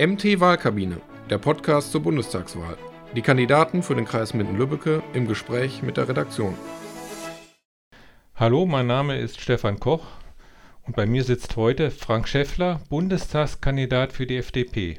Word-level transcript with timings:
MT 0.00 0.40
Wahlkabine, 0.40 1.02
der 1.28 1.36
Podcast 1.36 1.92
zur 1.92 2.00
Bundestagswahl. 2.00 2.78
Die 3.14 3.20
Kandidaten 3.20 3.82
für 3.82 3.94
den 3.94 4.06
Kreis 4.06 4.32
Minden-Lübbecke 4.32 5.02
im 5.12 5.28
Gespräch 5.28 5.82
mit 5.82 5.98
der 5.98 6.08
Redaktion. 6.08 6.54
Hallo, 8.34 8.64
mein 8.64 8.86
Name 8.86 9.18
ist 9.18 9.42
Stefan 9.42 9.78
Koch 9.78 10.06
und 10.86 10.96
bei 10.96 11.04
mir 11.04 11.22
sitzt 11.22 11.56
heute 11.56 11.90
Frank 11.90 12.28
Schäffler, 12.28 12.80
Bundestagskandidat 12.88 14.14
für 14.14 14.26
die 14.26 14.38
FDP. 14.38 14.96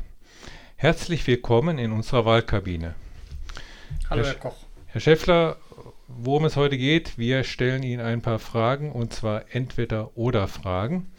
Herzlich 0.76 1.26
willkommen 1.26 1.80
in 1.80 1.94
unserer 1.94 2.26
Wahlkabine. 2.26 2.94
Hallo, 4.08 4.22
Herr, 4.22 4.34
Herr 4.34 4.40
Koch. 4.40 4.58
Herr 4.86 5.02
Schäffler, 5.02 5.58
worum 6.08 6.46
es 6.46 6.56
heute 6.56 6.78
geht, 6.78 7.18
wir 7.18 7.44
stellen 7.44 7.82
Ihnen 7.82 8.06
ein 8.06 8.22
paar 8.22 8.38
Fragen 8.38 8.92
und 8.92 9.14
zwar 9.14 9.46
entweder 9.50 10.16
oder 10.16 10.48
Fragen. 10.48 11.12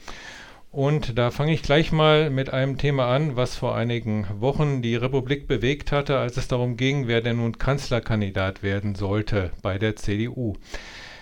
Und 0.72 1.18
da 1.18 1.30
fange 1.30 1.52
ich 1.52 1.62
gleich 1.62 1.92
mal 1.92 2.30
mit 2.30 2.48
einem 2.48 2.78
Thema 2.78 3.14
an, 3.14 3.36
was 3.36 3.56
vor 3.56 3.76
einigen 3.76 4.26
Wochen 4.40 4.80
die 4.80 4.96
Republik 4.96 5.46
bewegt 5.46 5.92
hatte, 5.92 6.16
als 6.16 6.38
es 6.38 6.48
darum 6.48 6.78
ging, 6.78 7.06
wer 7.06 7.20
denn 7.20 7.36
nun 7.36 7.58
Kanzlerkandidat 7.58 8.62
werden 8.62 8.94
sollte 8.94 9.52
bei 9.60 9.76
der 9.76 9.96
CDU. 9.96 10.54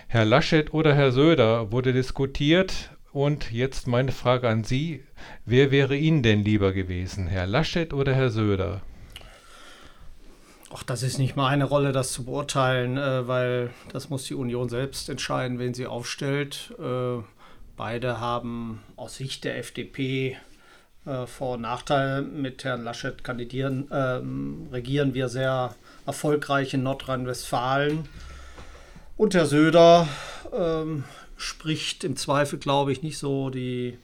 Herr 0.07 0.23
Laschet 0.23 0.73
oder 0.73 0.95
Herr 0.95 1.11
Söder 1.11 1.73
wurde 1.73 1.91
diskutiert. 1.91 2.91
Und 3.11 3.51
jetzt 3.51 3.87
meine 3.87 4.13
Frage 4.13 4.47
an 4.47 4.63
Sie. 4.63 5.03
Wer 5.45 5.69
wäre 5.69 5.97
Ihnen 5.97 6.23
denn 6.23 6.45
lieber 6.45 6.71
gewesen, 6.71 7.27
Herr 7.27 7.45
Laschet 7.45 7.93
oder 7.93 8.15
Herr 8.15 8.29
Söder? 8.29 8.81
Ach, 10.73 10.83
das 10.83 11.03
ist 11.03 11.17
nicht 11.17 11.35
meine 11.35 11.65
Rolle, 11.65 11.91
das 11.91 12.13
zu 12.13 12.23
beurteilen, 12.23 12.97
äh, 12.97 13.27
weil 13.27 13.71
das 13.91 14.09
muss 14.09 14.23
die 14.23 14.35
Union 14.35 14.69
selbst 14.69 15.09
entscheiden, 15.09 15.59
wen 15.59 15.73
sie 15.73 15.87
aufstellt. 15.87 16.73
Äh, 16.79 17.21
Beide 17.81 18.19
haben 18.19 18.83
aus 18.95 19.15
Sicht 19.15 19.43
der 19.43 19.57
FDP 19.57 20.37
äh, 21.07 21.25
Vor- 21.25 21.55
und 21.55 21.61
Nachteile. 21.61 22.21
Mit 22.21 22.63
Herrn 22.63 22.83
Laschet 22.83 23.23
kandidieren, 23.23 23.87
ähm, 23.91 24.67
regieren 24.71 25.15
wir 25.15 25.29
sehr 25.29 25.73
erfolgreich 26.05 26.75
in 26.75 26.83
Nordrhein-Westfalen. 26.83 28.07
Und 29.17 29.33
Herr 29.33 29.47
Söder 29.47 30.07
ähm, 30.55 31.05
spricht 31.37 32.03
im 32.03 32.15
Zweifel, 32.17 32.59
glaube 32.59 32.91
ich, 32.91 33.01
nicht 33.01 33.17
so 33.17 33.49
die 33.49 33.97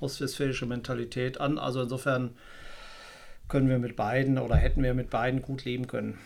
ostwestfälische 0.00 0.66
Mentalität 0.66 1.40
an. 1.40 1.56
Also 1.56 1.80
insofern 1.80 2.36
können 3.48 3.70
wir 3.70 3.78
mit 3.78 3.96
beiden 3.96 4.36
oder 4.36 4.56
hätten 4.56 4.82
wir 4.82 4.92
mit 4.92 5.08
beiden 5.08 5.40
gut 5.40 5.64
leben 5.64 5.86
können. 5.86 6.18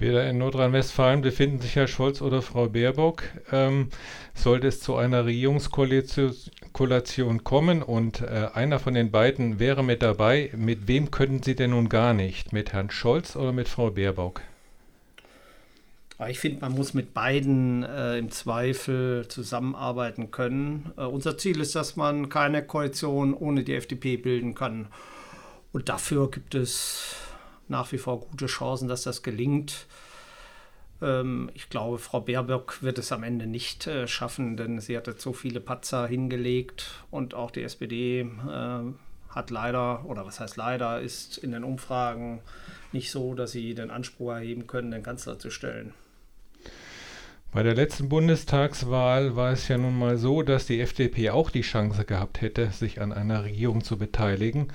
Weder 0.00 0.28
in 0.28 0.38
Nordrhein-Westfalen 0.38 1.20
befinden 1.20 1.60
sich 1.60 1.76
Herr 1.76 1.86
Scholz 1.86 2.20
oder 2.22 2.40
Frau 2.40 2.68
Baerbock. 2.68 3.22
Ähm, 3.52 3.90
sollte 4.32 4.68
es 4.68 4.80
zu 4.80 4.96
einer 4.96 5.26
Regierungskoalition 5.26 7.44
kommen 7.44 7.82
und 7.82 8.22
äh, 8.22 8.48
einer 8.54 8.78
von 8.78 8.94
den 8.94 9.10
beiden 9.10 9.58
wäre 9.58 9.84
mit 9.84 10.00
dabei, 10.00 10.52
mit 10.56 10.88
wem 10.88 11.10
könnten 11.10 11.42
Sie 11.42 11.54
denn 11.54 11.72
nun 11.72 11.90
gar 11.90 12.14
nicht? 12.14 12.54
Mit 12.54 12.72
Herrn 12.72 12.90
Scholz 12.90 13.36
oder 13.36 13.52
mit 13.52 13.68
Frau 13.68 13.90
Baerbock? 13.90 14.40
Ich 16.28 16.38
finde, 16.38 16.62
man 16.62 16.72
muss 16.72 16.94
mit 16.94 17.12
beiden 17.12 17.82
äh, 17.82 18.16
im 18.16 18.30
Zweifel 18.30 19.28
zusammenarbeiten 19.28 20.30
können. 20.30 20.92
Äh, 20.96 21.02
unser 21.02 21.36
Ziel 21.36 21.60
ist, 21.60 21.74
dass 21.74 21.96
man 21.96 22.30
keine 22.30 22.62
Koalition 22.62 23.34
ohne 23.34 23.64
die 23.64 23.74
FDP 23.74 24.16
bilden 24.16 24.54
kann. 24.54 24.86
Und 25.72 25.90
dafür 25.90 26.30
gibt 26.30 26.54
es 26.54 27.16
nach 27.70 27.90
wie 27.92 27.98
vor 27.98 28.20
gute 28.20 28.46
Chancen, 28.46 28.88
dass 28.88 29.02
das 29.02 29.22
gelingt. 29.22 29.86
Ähm, 31.00 31.50
ich 31.54 31.70
glaube, 31.70 31.98
Frau 31.98 32.20
Baerbock 32.20 32.82
wird 32.82 32.98
es 32.98 33.12
am 33.12 33.22
Ende 33.22 33.46
nicht 33.46 33.86
äh, 33.86 34.06
schaffen, 34.06 34.56
denn 34.56 34.80
sie 34.80 34.96
hat 34.96 35.06
jetzt 35.06 35.22
so 35.22 35.32
viele 35.32 35.60
Patzer 35.60 36.06
hingelegt 36.06 37.04
und 37.10 37.34
auch 37.34 37.50
die 37.50 37.62
SPD 37.62 38.20
äh, 38.20 38.80
hat 39.30 39.50
leider, 39.50 40.04
oder 40.06 40.26
was 40.26 40.40
heißt 40.40 40.56
leider, 40.56 41.00
ist 41.00 41.38
in 41.38 41.52
den 41.52 41.64
Umfragen 41.64 42.40
nicht 42.92 43.10
so, 43.10 43.34
dass 43.34 43.52
sie 43.52 43.74
den 43.74 43.90
Anspruch 43.90 44.32
erheben 44.32 44.66
können, 44.66 44.90
den 44.90 45.02
Kanzler 45.02 45.38
zu 45.38 45.50
stellen. 45.50 45.94
Bei 47.52 47.64
der 47.64 47.74
letzten 47.74 48.08
Bundestagswahl 48.08 49.34
war 49.34 49.50
es 49.50 49.66
ja 49.66 49.76
nun 49.76 49.98
mal 49.98 50.16
so, 50.18 50.42
dass 50.42 50.66
die 50.66 50.80
FDP 50.80 51.30
auch 51.30 51.50
die 51.50 51.62
Chance 51.62 52.04
gehabt 52.04 52.42
hätte, 52.42 52.70
sich 52.70 53.00
an 53.00 53.12
einer 53.12 53.42
Regierung 53.42 53.82
zu 53.82 53.98
beteiligen. 53.98 54.68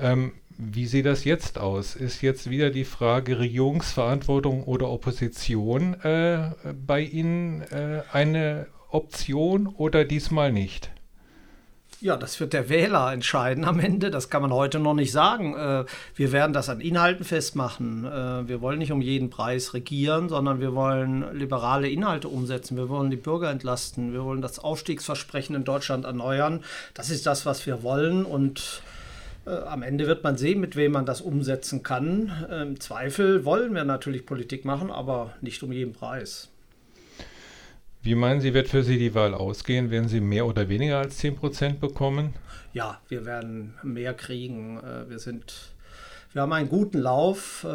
Ähm, 0.00 0.32
wie 0.58 0.86
sieht 0.86 1.06
das 1.06 1.24
jetzt 1.24 1.58
aus? 1.58 1.96
Ist 1.96 2.20
jetzt 2.20 2.50
wieder 2.50 2.70
die 2.70 2.84
Frage 2.84 3.38
Regierungsverantwortung 3.38 4.64
oder 4.64 4.90
Opposition 4.90 5.94
äh, 6.02 6.50
bei 6.86 7.00
Ihnen 7.00 7.62
äh, 7.62 8.02
eine 8.12 8.66
Option 8.90 9.66
oder 9.66 10.04
diesmal 10.04 10.52
nicht? 10.52 10.90
Ja, 12.02 12.16
das 12.16 12.40
wird 12.40 12.54
der 12.54 12.70
Wähler 12.70 13.12
entscheiden 13.12 13.66
am 13.66 13.78
Ende. 13.78 14.10
Das 14.10 14.30
kann 14.30 14.40
man 14.40 14.52
heute 14.52 14.78
noch 14.78 14.94
nicht 14.94 15.12
sagen. 15.12 15.54
Äh, 15.54 15.84
wir 16.14 16.32
werden 16.32 16.54
das 16.54 16.70
an 16.70 16.80
Inhalten 16.80 17.24
festmachen. 17.24 18.06
Äh, 18.06 18.48
wir 18.48 18.62
wollen 18.62 18.78
nicht 18.78 18.92
um 18.92 19.02
jeden 19.02 19.28
Preis 19.28 19.74
regieren, 19.74 20.30
sondern 20.30 20.60
wir 20.60 20.74
wollen 20.74 21.24
liberale 21.36 21.90
Inhalte 21.90 22.28
umsetzen. 22.28 22.78
Wir 22.78 22.88
wollen 22.88 23.10
die 23.10 23.18
Bürger 23.18 23.50
entlasten. 23.50 24.14
Wir 24.14 24.24
wollen 24.24 24.40
das 24.40 24.58
Aufstiegsversprechen 24.58 25.54
in 25.54 25.64
Deutschland 25.64 26.06
erneuern. 26.06 26.64
Das 26.94 27.10
ist 27.10 27.26
das, 27.26 27.44
was 27.44 27.66
wir 27.66 27.82
wollen. 27.82 28.24
Und 28.24 28.82
am 29.50 29.82
Ende 29.82 30.06
wird 30.06 30.24
man 30.24 30.36
sehen, 30.36 30.60
mit 30.60 30.76
wem 30.76 30.92
man 30.92 31.06
das 31.06 31.20
umsetzen 31.20 31.82
kann. 31.82 32.32
Äh, 32.50 32.62
Im 32.62 32.80
Zweifel 32.80 33.44
wollen 33.44 33.74
wir 33.74 33.84
natürlich 33.84 34.26
Politik 34.26 34.64
machen, 34.64 34.90
aber 34.90 35.34
nicht 35.40 35.62
um 35.62 35.72
jeden 35.72 35.92
Preis. 35.92 36.48
Wie 38.02 38.14
meinen 38.14 38.40
Sie, 38.40 38.54
wird 38.54 38.68
für 38.68 38.82
Sie 38.82 38.98
die 38.98 39.14
Wahl 39.14 39.34
ausgehen? 39.34 39.90
Werden 39.90 40.08
Sie 40.08 40.20
mehr 40.20 40.46
oder 40.46 40.68
weniger 40.68 40.98
als 40.98 41.22
10% 41.22 41.78
bekommen? 41.78 42.34
Ja, 42.72 43.00
wir 43.08 43.26
werden 43.26 43.74
mehr 43.82 44.14
kriegen. 44.14 44.78
Äh, 44.78 45.10
wir 45.10 45.18
sind, 45.18 45.72
wir 46.32 46.42
haben 46.42 46.52
einen 46.52 46.68
guten 46.68 46.98
Lauf. 46.98 47.66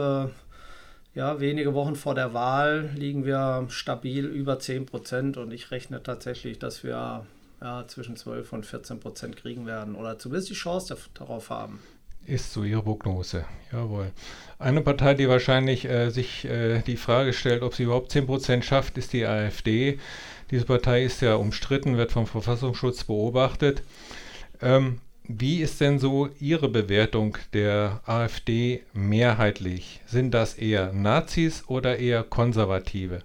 Ja, 1.14 1.40
wenige 1.40 1.74
Wochen 1.74 1.96
vor 1.96 2.14
der 2.14 2.34
Wahl 2.34 2.90
liegen 2.94 3.26
wir 3.26 3.68
stabil 3.70 4.26
über 4.26 4.56
10% 4.56 5.38
und 5.38 5.54
ich 5.54 5.72
rechne 5.72 6.04
tatsächlich, 6.04 6.60
dass 6.60 6.84
wir 6.84 7.26
ja, 7.62 7.86
zwischen 7.88 8.16
12 8.16 8.54
und 8.54 8.66
14 8.66 9.00
Prozent 9.00 9.38
kriegen 9.38 9.66
werden 9.66 9.96
oder 9.96 10.20
zumindest 10.20 10.50
die 10.50 10.56
Chance 10.56 10.98
darauf 11.14 11.50
haben. 11.50 11.80
Ist 12.26 12.54
so 12.54 12.64
Ihre 12.64 12.82
Prognose, 12.82 13.46
jawohl. 13.72 14.12
Eine 14.58 14.82
Partei, 14.82 15.14
die 15.14 15.30
wahrscheinlich 15.30 15.86
äh, 15.86 16.10
sich 16.10 16.46
äh, 16.46 16.82
die 16.82 16.98
Frage 16.98 17.34
stellt, 17.34 17.62
ob 17.62 17.76
sie 17.76 17.84
überhaupt 17.84 18.12
10 18.12 18.26
Prozent 18.26 18.66
schafft, 18.66 18.98
ist 18.98 19.14
die 19.14 19.26
AfD. 19.26 20.00
Diese 20.50 20.66
Partei 20.66 21.04
ist 21.04 21.22
ja 21.22 21.36
umstritten, 21.36 21.98
wird 21.98 22.12
vom 22.12 22.26
Verfassungsschutz 22.26 23.04
beobachtet. 23.04 23.84
Ähm, 24.60 25.02
wie 25.28 25.62
ist 25.62 25.82
denn 25.82 25.98
so 25.98 26.30
Ihre 26.40 26.70
Bewertung 26.70 27.38
der 27.54 28.02
AfD 28.06 28.84
mehrheitlich? 28.94 30.02
Sind 30.06 30.34
das 30.34 30.54
eher 30.54 30.94
Nazis 30.94 31.64
oder 31.68 31.98
eher 31.98 32.24
Konservative? 32.24 33.22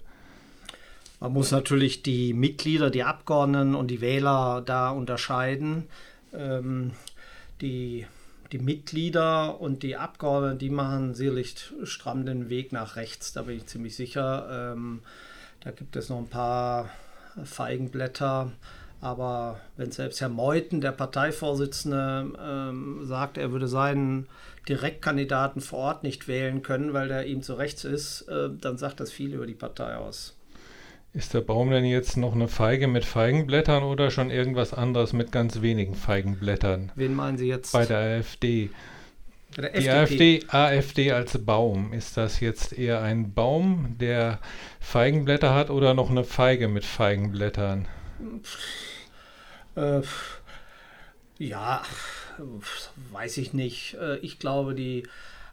Man 1.21 1.35
muss 1.35 1.51
natürlich 1.51 2.03
die 2.03 2.33
Mitglieder, 2.33 2.89
die 2.89 3.05
Abgeordneten 3.05 3.75
und 3.75 3.89
die 3.89 4.01
Wähler 4.01 4.63
da 4.65 4.89
unterscheiden. 4.89 5.87
Ähm, 6.33 6.93
die, 7.61 8.07
die 8.53 8.59
Mitglieder 8.59 9.61
und 9.61 9.83
die 9.83 9.97
Abgeordneten, 9.97 10.59
die 10.59 10.71
machen 10.71 11.15
sicherlich 11.15 11.73
stramm 11.85 12.25
den 12.25 12.49
Weg 12.49 12.73
nach 12.73 12.97
rechts, 12.97 13.35
da 13.35 13.43
bin 13.43 13.59
ich 13.59 13.67
ziemlich 13.67 13.97
sicher. 13.97 14.73
Ähm, 14.73 15.03
da 15.61 15.73
gibt 15.73 15.95
es 15.97 16.09
noch 16.09 16.19
ein 16.19 16.29
paar 16.29 16.89
Feigenblätter. 17.45 18.53
Aber 19.03 19.61
wenn 19.77 19.93
selbst 19.93 20.23
Herr 20.23 20.31
Meuthen, 20.31 20.81
der 20.81 20.93
Parteivorsitzende, 20.93 22.33
ähm, 22.43 23.01
sagt, 23.05 23.37
er 23.37 23.53
würde 23.53 23.69
seinen 23.69 24.27
Direktkandidaten 24.69 25.61
vor 25.61 25.81
Ort 25.81 26.03
nicht 26.03 26.29
wählen 26.29 26.63
können, 26.63 26.95
weil 26.95 27.09
der 27.09 27.27
ihm 27.27 27.43
zu 27.43 27.55
rechts 27.55 27.85
ist, 27.85 28.23
äh, 28.23 28.49
dann 28.59 28.79
sagt 28.79 29.01
das 29.01 29.13
viel 29.13 29.35
über 29.35 29.47
die 29.47 29.55
Partei 29.55 29.97
aus. 29.97 30.40
Ist 31.13 31.35
der 31.35 31.41
Baum 31.41 31.71
denn 31.71 31.85
jetzt 31.85 32.17
noch 32.17 32.35
eine 32.35 32.47
Feige 32.47 32.87
mit 32.87 33.05
Feigenblättern 33.05 33.83
oder 33.83 34.13
schon 34.13 34.31
irgendwas 34.31 34.73
anderes 34.73 35.13
mit 35.13 35.33
ganz 35.33 35.61
wenigen 35.61 35.97
Feigenblättern? 35.97 36.93
Wen 36.95 37.15
meinen 37.15 37.37
Sie 37.37 37.49
jetzt? 37.49 37.73
Bei 37.73 37.85
der 37.85 37.99
AfD. 37.99 38.71
Bei 39.57 39.63
der 39.63 39.81
Die 39.81 39.91
AfD, 39.91 40.45
AfD 40.47 41.11
als 41.11 41.45
Baum, 41.45 41.93
ist 41.93 42.17
das 42.17 42.39
jetzt 42.39 42.73
eher 42.73 43.03
ein 43.03 43.35
Baum, 43.35 43.97
der 43.99 44.39
Feigenblätter 44.79 45.53
hat 45.53 45.71
oder 45.71 45.95
noch 45.95 46.11
eine 46.11 46.23
Feige 46.23 46.69
mit 46.69 46.85
Feigenblättern? 46.85 47.89
Äh, 49.75 50.03
ja, 51.39 51.83
weiß 53.11 53.39
ich 53.39 53.53
nicht. 53.53 53.95
Äh, 53.95 54.19
ich 54.19 54.39
glaube, 54.39 54.77
die 54.77 55.03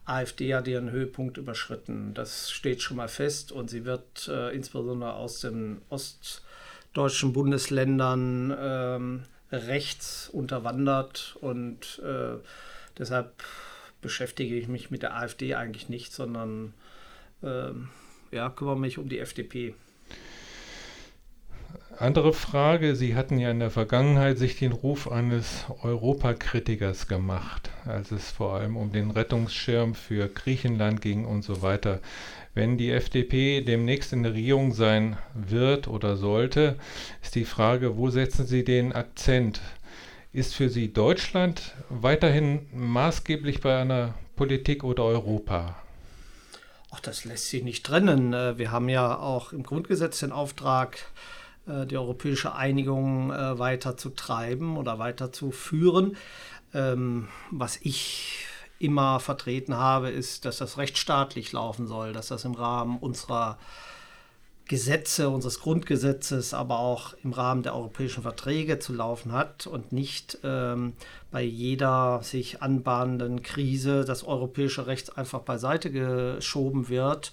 AfD 0.07 0.55
hat 0.55 0.67
ihren 0.67 0.89
Höhepunkt 0.89 1.37
überschritten. 1.37 2.13
Das 2.13 2.49
steht 2.51 2.81
schon 2.81 2.97
mal 2.97 3.09
fest 3.09 3.51
und 3.51 3.69
sie 3.69 3.85
wird 3.85 4.27
äh, 4.27 4.55
insbesondere 4.55 5.13
aus 5.13 5.41
den 5.41 5.81
ostdeutschen 5.89 7.33
Bundesländern 7.33 8.55
ähm, 8.59 9.23
rechts 9.51 10.29
unterwandert 10.29 11.37
und 11.41 12.01
äh, 12.03 12.37
deshalb 12.97 13.43
beschäftige 14.01 14.55
ich 14.55 14.67
mich 14.67 14.91
mit 14.91 15.03
der 15.03 15.15
AfD 15.15 15.55
eigentlich 15.55 15.89
nicht, 15.89 16.13
sondern 16.13 16.73
äh, 17.41 17.71
ja, 18.31 18.49
kümmere 18.49 18.77
mich 18.77 18.97
um 18.97 19.09
die 19.09 19.19
FDP. 19.19 19.75
Andere 21.99 22.33
Frage. 22.33 22.95
Sie 22.95 23.15
hatten 23.15 23.37
ja 23.39 23.51
in 23.51 23.59
der 23.59 23.71
Vergangenheit 23.71 24.37
sich 24.37 24.57
den 24.57 24.71
Ruf 24.71 25.11
eines 25.11 25.65
Europakritikers 25.83 27.07
gemacht, 27.07 27.69
als 27.85 28.11
es 28.11 28.31
vor 28.31 28.53
allem 28.53 28.77
um 28.77 28.91
den 28.91 29.11
Rettungsschirm 29.11 29.95
für 29.95 30.27
Griechenland 30.27 31.01
ging 31.01 31.25
und 31.25 31.43
so 31.43 31.61
weiter. 31.61 31.99
Wenn 32.53 32.77
die 32.77 32.91
FDP 32.91 33.61
demnächst 33.61 34.13
in 34.13 34.23
der 34.23 34.33
Regierung 34.33 34.73
sein 34.73 35.17
wird 35.33 35.87
oder 35.87 36.17
sollte, 36.17 36.75
ist 37.21 37.35
die 37.35 37.45
Frage, 37.45 37.97
wo 37.97 38.09
setzen 38.09 38.47
Sie 38.47 38.63
den 38.63 38.93
Akzent? 38.93 39.61
Ist 40.33 40.55
für 40.55 40.69
Sie 40.69 40.91
Deutschland 40.91 41.73
weiterhin 41.89 42.67
maßgeblich 42.73 43.61
bei 43.61 43.79
einer 43.79 44.13
Politik 44.35 44.83
oder 44.83 45.03
Europa? 45.03 45.75
Ach, 46.91 46.99
das 46.99 47.25
lässt 47.25 47.49
sich 47.49 47.63
nicht 47.63 47.85
trennen. 47.85 48.33
Äh, 48.33 48.57
wir 48.57 48.71
haben 48.71 48.89
ja 48.89 49.17
auch 49.17 49.53
im 49.53 49.63
Grundgesetz 49.63 50.19
den 50.19 50.31
Auftrag, 50.31 50.97
die 51.85 51.97
europäische 51.97 52.55
Einigung 52.55 53.31
äh, 53.31 53.59
weiter 53.59 53.97
zu 53.97 54.09
treiben 54.09 54.77
oder 54.77 54.99
weiter 54.99 55.31
zu 55.31 55.51
führen. 55.51 56.17
Ähm, 56.73 57.27
was 57.51 57.77
ich 57.81 58.45
immer 58.79 59.19
vertreten 59.19 59.75
habe, 59.75 60.09
ist, 60.09 60.45
dass 60.45 60.57
das 60.57 60.77
rechtsstaatlich 60.77 61.51
laufen 61.51 61.87
soll, 61.87 62.13
dass 62.13 62.27
das 62.27 62.45
im 62.45 62.53
Rahmen 62.53 62.99
unserer 62.99 63.57
Gesetze, 64.67 65.29
unseres 65.29 65.61
Grundgesetzes, 65.61 66.53
aber 66.53 66.79
auch 66.79 67.13
im 67.23 67.31
Rahmen 67.31 67.63
der 67.63 67.73
europäischen 67.73 68.21
Verträge 68.21 68.79
zu 68.79 68.93
laufen 68.93 69.31
hat 69.31 69.65
und 69.65 69.93
nicht 69.93 70.39
ähm, 70.43 70.93
bei 71.31 71.41
jeder 71.41 72.19
sich 72.21 72.61
anbahnenden 72.61 73.43
Krise 73.43 74.03
das 74.03 74.25
europäische 74.25 74.85
Recht 74.85 75.17
einfach 75.17 75.39
beiseite 75.39 75.89
geschoben 75.89 76.89
wird 76.89 77.31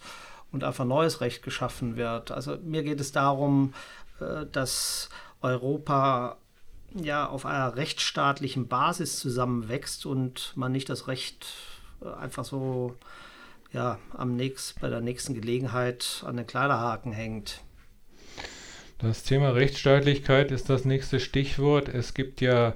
und 0.52 0.62
einfach 0.62 0.84
neues 0.84 1.20
Recht 1.20 1.42
geschaffen 1.42 1.96
wird. 1.96 2.30
Also 2.30 2.56
mir 2.62 2.84
geht 2.84 3.00
es 3.00 3.10
darum, 3.10 3.74
äh, 3.74 4.03
dass 4.20 5.08
Europa 5.40 6.38
ja 6.94 7.28
auf 7.28 7.44
einer 7.44 7.76
rechtsstaatlichen 7.76 8.68
Basis 8.68 9.18
zusammenwächst 9.18 10.06
und 10.06 10.52
man 10.56 10.72
nicht 10.72 10.88
das 10.88 11.08
Recht 11.08 11.46
äh, 12.02 12.08
einfach 12.14 12.44
so 12.44 12.96
ja, 13.72 13.98
am 14.12 14.36
nächst, 14.36 14.80
bei 14.80 14.88
der 14.88 15.00
nächsten 15.00 15.34
Gelegenheit 15.34 16.22
an 16.24 16.36
den 16.36 16.46
Kleiderhaken 16.46 17.12
hängt. 17.12 17.60
Das 18.98 19.24
Thema 19.24 19.50
Rechtsstaatlichkeit 19.50 20.52
ist 20.52 20.70
das 20.70 20.84
nächste 20.84 21.18
Stichwort. 21.18 21.88
Es 21.88 22.14
gibt 22.14 22.40
ja 22.40 22.74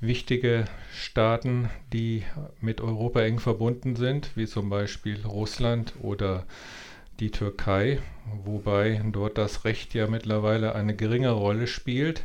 wichtige 0.00 0.66
Staaten, 0.94 1.68
die 1.92 2.22
mit 2.60 2.80
Europa 2.80 3.20
eng 3.22 3.40
verbunden 3.40 3.96
sind, 3.96 4.36
wie 4.36 4.46
zum 4.46 4.70
Beispiel 4.70 5.20
Russland 5.26 5.94
oder 6.00 6.46
die 7.20 7.30
Türkei, 7.30 8.00
wobei 8.44 9.02
dort 9.12 9.38
das 9.38 9.64
Recht 9.64 9.94
ja 9.94 10.06
mittlerweile 10.06 10.74
eine 10.74 10.94
geringe 10.94 11.30
Rolle 11.30 11.66
spielt. 11.66 12.24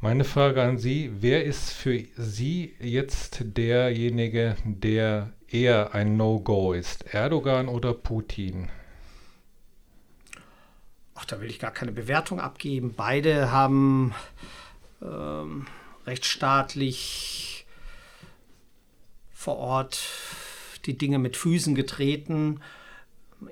Meine 0.00 0.24
Frage 0.24 0.62
an 0.62 0.78
Sie, 0.78 1.12
wer 1.20 1.44
ist 1.44 1.70
für 1.70 2.04
Sie 2.16 2.74
jetzt 2.80 3.44
derjenige, 3.56 4.56
der 4.64 5.32
eher 5.48 5.94
ein 5.94 6.16
No-Go 6.16 6.72
ist, 6.72 7.14
Erdogan 7.14 7.68
oder 7.68 7.94
Putin? 7.94 8.68
Ach, 11.14 11.24
da 11.24 11.40
will 11.40 11.48
ich 11.48 11.60
gar 11.60 11.70
keine 11.70 11.92
Bewertung 11.92 12.40
abgeben. 12.40 12.94
Beide 12.96 13.52
haben 13.52 14.12
ähm, 15.00 15.66
rechtsstaatlich 16.04 17.64
vor 19.30 19.56
Ort 19.58 20.02
die 20.86 20.98
Dinge 20.98 21.20
mit 21.20 21.36
Füßen 21.36 21.76
getreten 21.76 22.60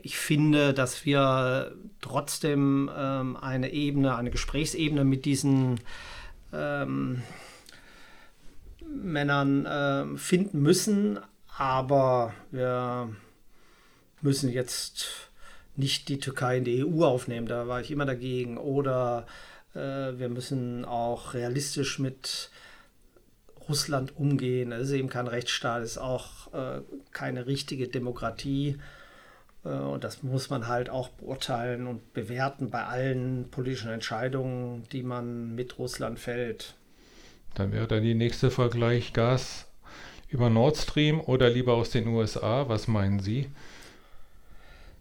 ich 0.03 0.17
finde, 0.17 0.75
dass 0.75 1.05
wir 1.05 1.73
trotzdem 2.01 2.91
ähm, 2.97 3.37
eine 3.37 3.73
Ebene, 3.73 4.17
eine 4.17 4.31
Gesprächsebene 4.31 5.05
mit 5.05 5.25
diesen 5.25 5.81
ähm, 6.53 7.23
Männern 8.87 9.67
äh, 9.67 10.19
finden 10.19 10.61
müssen, 10.61 11.19
aber 11.57 12.35
wir 12.51 13.09
müssen 14.23 14.51
jetzt 14.51 15.31
nicht 15.77 16.09
die 16.09 16.19
Türkei 16.19 16.59
in 16.59 16.65
die 16.65 16.85
EU 16.85 17.05
aufnehmen, 17.05 17.47
da 17.47 17.69
war 17.69 17.81
ich 17.81 17.91
immer 17.91 18.07
dagegen. 18.07 18.59
Oder 18.59 19.27
äh, 19.75 19.79
wir 19.79 20.29
müssen 20.29 20.85
auch 20.85 21.35
realistisch 21.35 21.99
mit 21.99 22.51
Russland 23.69 24.17
umgehen. 24.17 24.73
Es 24.73 24.89
ist 24.89 24.95
eben 24.95 25.09
kein 25.09 25.27
Rechtsstaat, 25.27 25.83
es 25.83 25.93
ist 25.93 25.99
auch 25.99 26.53
äh, 26.53 26.81
keine 27.13 27.47
richtige 27.47 27.89
Demokratie. 27.89 28.79
Äh, 29.65 29.69
und 29.69 30.05
das 30.05 30.23
muss 30.23 30.51
man 30.51 30.69
halt 30.69 30.91
auch 30.91 31.09
beurteilen 31.09 31.87
und 31.87 32.13
bewerten 32.13 32.71
bei 32.71 32.85
allen 32.85 33.51
politischen 33.51 33.91
Entscheidungen, 33.91 34.85
die 34.93 35.03
man 35.03 35.55
mit 35.55 35.79
Russland 35.79 36.19
fällt. 36.19 36.75
Dann 37.55 37.73
wäre 37.73 37.87
dann 37.87 38.03
die 38.03 38.15
nächste 38.15 38.51
Vergleich 38.51 39.13
Gas 39.13 39.67
über 40.29 40.49
Nord 40.49 40.77
Stream 40.77 41.21
oder 41.21 41.51
lieber 41.51 41.75
aus 41.75 41.91
den 41.91 42.07
USA. 42.09 42.69
Was 42.69 42.87
meinen 42.87 43.21
Sie? 43.21 43.51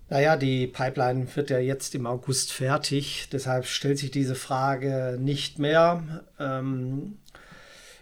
Naja, 0.09 0.37
die 0.37 0.65
Pipeline 0.65 1.27
wird 1.35 1.51
ja 1.51 1.59
jetzt 1.59 1.93
im 1.93 2.07
August 2.07 2.51
fertig. 2.51 3.29
Deshalb 3.31 3.67
stellt 3.67 3.99
sich 3.99 4.09
diese 4.09 4.33
Frage 4.33 5.17
nicht 5.19 5.59
mehr. 5.59 6.25
Ähm, 6.39 7.19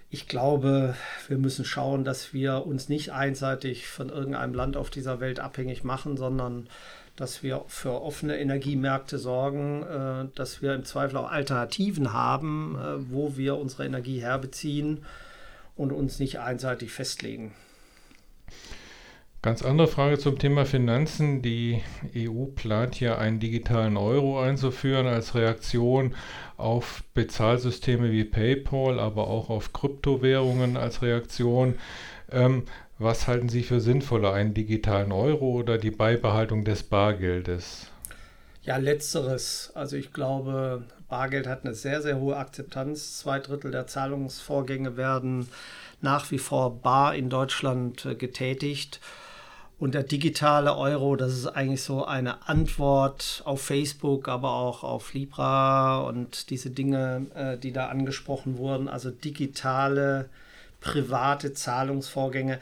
ich 0.09 0.27
glaube, 0.27 0.95
wir 1.27 1.38
müssen 1.38 1.65
schauen, 1.65 2.06
dass 2.06 2.33
wir 2.33 2.65
uns 2.65 2.88
nicht 2.88 3.12
einseitig 3.12 3.88
von 3.88 4.09
irgendeinem 4.09 4.54
Land 4.54 4.77
auf 4.77 4.89
dieser 4.89 5.19
Welt 5.19 5.39
abhängig 5.39 5.83
machen, 5.83 6.15
sondern 6.15 6.69
dass 7.18 7.44
wir 7.44 7.65
für 7.68 8.01
offene 8.01 8.38
Energiemärkte 8.38 9.18
sorgen, 9.18 9.83
äh, 9.83 10.36
dass 10.36 10.62
wir 10.62 10.75
im 10.75 10.86
Zweifel 10.86 11.18
auch 11.18 11.31
Alternativen 11.31 12.13
haben, 12.13 12.77
äh, 12.77 13.12
wo 13.12 13.36
wir 13.36 13.57
unsere 13.57 13.86
Energie 13.86 14.21
herbeziehen 14.21 15.04
und 15.75 15.92
uns 15.92 16.19
nicht 16.19 16.39
einseitig 16.39 16.92
festlegen. 16.92 17.53
Ganz 19.48 19.62
andere 19.62 19.88
Frage 19.88 20.20
zum 20.20 20.38
Thema 20.38 20.66
Finanzen. 20.66 21.42
Die 21.42 21.82
EU 22.14 22.48
plant 22.54 23.00
ja 23.00 23.18
einen 23.18 23.40
digitalen 23.40 23.96
Euro 23.96 24.42
einzuführen 24.42 25.08
als 25.08 25.36
Reaktion 25.36 26.16
auf 26.58 27.02
Bezahlsysteme 27.14 28.12
wie 28.12 28.26
PayPal, 28.26 29.00
aber 29.00 29.28
auch 29.30 29.50
auf 29.50 29.72
Kryptowährungen 29.72 30.76
als 30.76 31.02
Reaktion. 31.02 31.76
Ähm, 32.30 32.64
was 33.00 33.30
halten 33.30 33.48
Sie 33.48 33.64
für 33.64 33.80
sinnvoller, 33.80 34.34
einen 34.34 34.54
digitalen 34.54 35.14
Euro 35.14 35.52
oder 35.52 35.78
die 35.78 35.92
Beibehaltung 35.92 36.66
des 36.66 36.84
Bargeldes? 36.84 37.90
Ja, 38.64 38.76
letzteres. 38.76 39.72
Also 39.76 39.96
ich 39.96 40.12
glaube, 40.12 40.84
Bargeld 41.08 41.48
hat 41.48 41.64
eine 41.64 41.74
sehr, 41.74 42.02
sehr 42.02 42.20
hohe 42.20 42.36
Akzeptanz. 42.36 43.20
Zwei 43.20 43.40
Drittel 43.40 43.72
der 43.72 43.88
Zahlungsvorgänge 43.88 44.98
werden 44.98 45.48
nach 46.02 46.32
wie 46.32 46.38
vor 46.38 46.82
bar 46.82 47.16
in 47.16 47.30
Deutschland 47.30 48.06
äh, 48.06 48.16
getätigt. 48.16 49.00
Und 49.79 49.93
der 49.93 50.03
digitale 50.03 50.75
Euro, 50.75 51.15
das 51.15 51.34
ist 51.34 51.48
eigentlich 51.48 51.84
so 51.84 52.03
eine 52.03 52.48
Antwort 52.50 53.43
auf 53.46 53.62
Facebook, 53.62 54.27
aber 54.27 54.53
auch 54.53 54.84
auf 54.84 55.13
Libra 55.13 56.00
und 56.00 56.50
diese 56.50 56.72
Dinge, 56.72 57.27
äh, 57.36 57.57
die 57.57 57.72
da 57.72 57.88
angesprochen 57.88 58.57
wurden. 58.57 58.88
Also 58.88 59.12
digitale, 59.12 60.29
private 60.81 61.53
Zahlungsvorgänge. 61.53 62.60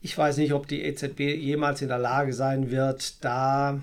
Ich 0.00 0.16
weiß 0.16 0.38
nicht, 0.38 0.54
ob 0.54 0.66
die 0.68 0.84
EZB 0.84 1.20
jemals 1.20 1.82
in 1.82 1.88
der 1.88 1.98
Lage 1.98 2.32
sein 2.32 2.70
wird, 2.70 3.22
da 3.22 3.80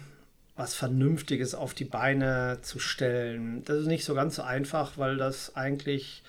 was 0.56 0.74
Vernünftiges 0.74 1.54
auf 1.54 1.74
die 1.74 1.86
Beine 1.86 2.60
zu 2.62 2.80
stellen. 2.80 3.64
Das 3.66 3.78
ist 3.78 3.88
nicht 3.88 4.06
so 4.06 4.16
ganz 4.16 4.38
so 4.38 4.42
einfach, 4.42 4.98
weil 4.98 5.18
das 5.18 5.56
eigentlich 5.56 6.24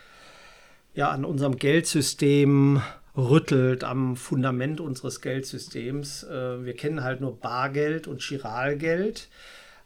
ja 0.95 1.11
an 1.11 1.25
unserem 1.25 1.57
Geldsystem 1.57 2.83
rüttelt 3.17 3.85
am 3.85 4.17
Fundament 4.17 4.81
unseres 4.81 5.21
Geldsystems. 5.21 6.25
Äh, 6.25 6.65
wir 6.65 6.75
kennen 6.75 7.03
halt 7.03 7.21
nur 7.21 7.39
Bargeld 7.39 8.07
und 8.07 8.23
Chiralgeld. 8.23 9.29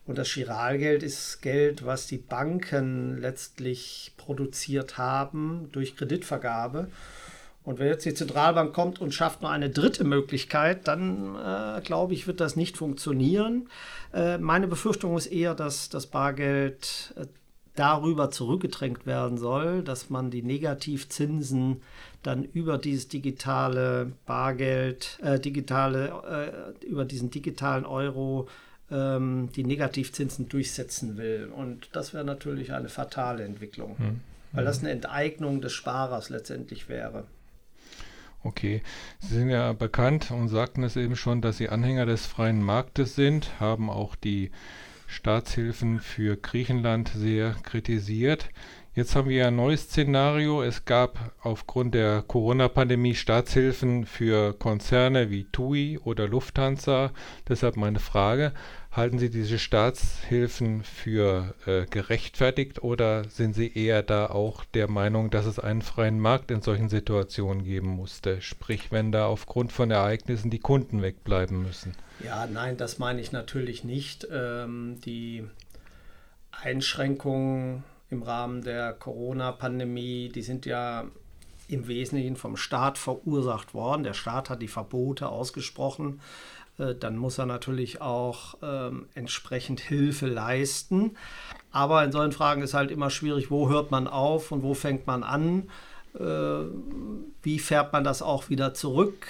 Und 0.07 0.19
das 0.19 0.29
Chiralgeld 0.29 1.03
ist 1.03 1.41
Geld, 1.41 1.85
was 1.85 2.07
die 2.07 2.19
Banken 2.19 3.19
letztlich 3.19 4.13
produziert 4.17 4.99
haben 4.99 5.69
durch 5.73 5.97
Kreditvergabe. 5.97 6.89
Und 7.63 7.79
wenn 7.79 7.89
jetzt 7.89 8.07
die 8.07 8.15
Zentralbank 8.15 8.73
kommt 8.73 9.01
und 9.01 9.15
schafft 9.15 9.43
nur 9.43 9.51
eine 9.51 9.71
dritte 9.71 10.03
Möglichkeit, 10.03 10.89
dann 10.89 11.37
äh, 11.37 11.81
glaube 11.83 12.15
ich, 12.15 12.27
wird 12.27 12.41
das 12.41 12.57
nicht 12.57 12.79
funktionieren. 12.79 13.69
Äh, 14.15 14.39
meine 14.39 14.67
Befürchtung 14.67 15.17
ist 15.17 15.27
eher, 15.27 15.55
dass 15.55 15.91
das 15.91 16.07
Bargeld 16.07 17.15
äh, 17.17 17.27
darüber 17.75 18.31
zurückgedrängt 18.31 19.07
werden 19.07 19.39
soll, 19.39 19.83
dass 19.83 20.11
man 20.11 20.31
die 20.31 20.43
Negativzinsen 20.43 21.83
dann 22.23 22.45
über 22.45 22.79
dieses 22.79 23.09
digitale 23.09 24.13
Bargeld, 24.27 25.19
äh, 25.23 25.39
digitale, 25.39 26.75
äh, 26.83 26.87
über 26.87 27.05
diesen 27.05 27.31
digitalen 27.31 27.87
Euro 27.87 28.49
ähm, 28.91 29.51
die 29.55 29.65
Negativzinsen 29.65 30.49
durchsetzen 30.49 31.17
will. 31.17 31.51
Und 31.55 31.89
das 31.93 32.13
wäre 32.13 32.25
natürlich 32.25 32.73
eine 32.73 32.89
fatale 32.89 33.45
Entwicklung, 33.45 33.97
hm. 33.99 34.21
weil 34.53 34.65
das 34.65 34.81
eine 34.81 34.91
Enteignung 34.91 35.61
des 35.61 35.73
Sparers 35.73 36.29
letztendlich 36.29 36.89
wäre. 36.89 37.25
Okay, 38.43 38.83
Sie 39.19 39.35
sind 39.35 39.51
ja 39.51 39.75
bekannt 39.75 40.31
und 40.31 40.49
sagten 40.49 40.83
es 40.83 40.97
eben 40.97 41.15
schon, 41.15 41.43
dass 41.43 41.59
Sie 41.59 41.69
Anhänger 41.69 42.07
des 42.07 42.27
freien 42.27 42.63
Marktes 42.63 43.15
sind, 43.15 43.61
haben 43.61 43.91
auch 43.91 44.17
die 44.17 44.51
Staatshilfen 45.11 45.99
für 45.99 46.37
Griechenland 46.37 47.11
sehr 47.15 47.55
kritisiert. 47.65 48.49
Jetzt 48.95 49.15
haben 49.15 49.29
wir 49.29 49.47
ein 49.47 49.57
neues 49.57 49.83
Szenario. 49.83 50.63
Es 50.63 50.85
gab 50.85 51.33
aufgrund 51.43 51.95
der 51.95 52.23
Corona-Pandemie 52.23 53.15
Staatshilfen 53.15 54.07
für 54.07 54.53
Konzerne 54.53 55.31
wie 55.31 55.45
TUI 55.45 55.99
oder 55.99 56.29
Lufthansa. 56.29 57.11
Deshalb 57.49 57.77
meine 57.77 57.99
Frage, 57.99 58.53
halten 58.93 59.19
Sie 59.19 59.31
diese 59.31 59.59
Staatshilfen 59.59 60.83
für 60.83 61.55
äh, 61.67 61.87
gerechtfertigt 61.87 62.83
oder 62.83 63.25
sind 63.25 63.55
Sie 63.55 63.73
eher 63.73 64.03
da 64.03 64.27
auch 64.27 64.65
der 64.65 64.89
Meinung, 64.89 65.31
dass 65.31 65.47
es 65.47 65.59
einen 65.59 65.83
freien 65.83 66.19
Markt 66.19 66.51
in 66.51 66.61
solchen 66.61 66.89
Situationen 66.89 67.63
geben 67.63 67.89
musste? 67.89 68.41
Sprich, 68.41 68.91
wenn 68.91 69.13
da 69.13 69.27
aufgrund 69.27 69.73
von 69.73 69.91
Ereignissen 69.91 70.51
die 70.51 70.59
Kunden 70.59 71.03
wegbleiben 71.03 71.63
müssen. 71.63 71.93
Ja, 72.25 72.47
nein, 72.47 72.77
das 72.77 72.99
meine 72.99 73.21
ich 73.21 73.31
natürlich 73.33 73.85
nicht. 73.85 74.27
Ähm, 74.31 75.01
die 75.05 75.47
Einschränkungen 76.51 77.85
im 78.11 78.23
Rahmen 78.23 78.63
der 78.63 78.93
Corona-Pandemie, 78.93 80.31
die 80.35 80.43
sind 80.43 80.67
ja 80.67 81.05
im 81.69 81.87
Wesentlichen 81.87 82.37
vom 82.37 82.57
Staat 82.57 82.99
verursacht 82.99 83.75
worden. 83.75 84.03
Der 84.03 84.15
Staat 84.15 84.51
hat 84.51 84.61
die 84.61 84.69
Verbote 84.69 85.29
ausgesprochen. 85.29 86.21
Äh, 86.81 86.95
dann 86.95 87.17
muss 87.17 87.39
er 87.39 87.47
natürlich 87.47 88.01
auch 88.01 88.55
ähm, 88.63 89.07
entsprechend 89.15 89.81
Hilfe 89.81 90.27
leisten. 90.27 91.17
Aber 91.71 92.03
in 92.05 92.13
solchen 92.13 92.33
Fragen 92.33 92.63
ist 92.63 92.75
halt 92.75 92.91
immer 92.91 93.11
schwierig, 93.11 93.51
wo 93.51 93.69
hört 93.69 93.91
man 93.91 94.09
auf 94.09 94.51
und 94.51 94.63
wo 94.63 94.75
fängt 94.75 95.07
man 95.07 95.23
an? 95.23 95.69
Äh, 96.19 96.65
wie 97.43 97.59
fährt 97.59 97.93
man 97.93 98.03
das 98.05 98.23
auch 98.23 98.49
wieder 98.49 98.75
zurück? 98.75 99.27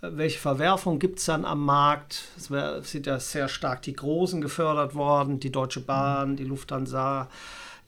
Welche 0.00 0.38
Verwerfung 0.38 1.00
gibt 1.00 1.18
es 1.18 1.24
dann 1.24 1.44
am 1.44 1.64
Markt? 1.64 2.28
Es 2.36 2.50
sind 2.92 3.06
ja 3.06 3.18
sehr 3.18 3.48
stark 3.48 3.82
die 3.82 3.94
Großen 3.94 4.40
gefördert 4.40 4.94
worden, 4.94 5.40
die 5.40 5.50
Deutsche 5.50 5.80
Bahn, 5.80 6.36
die 6.36 6.44
Lufthansa. 6.44 7.28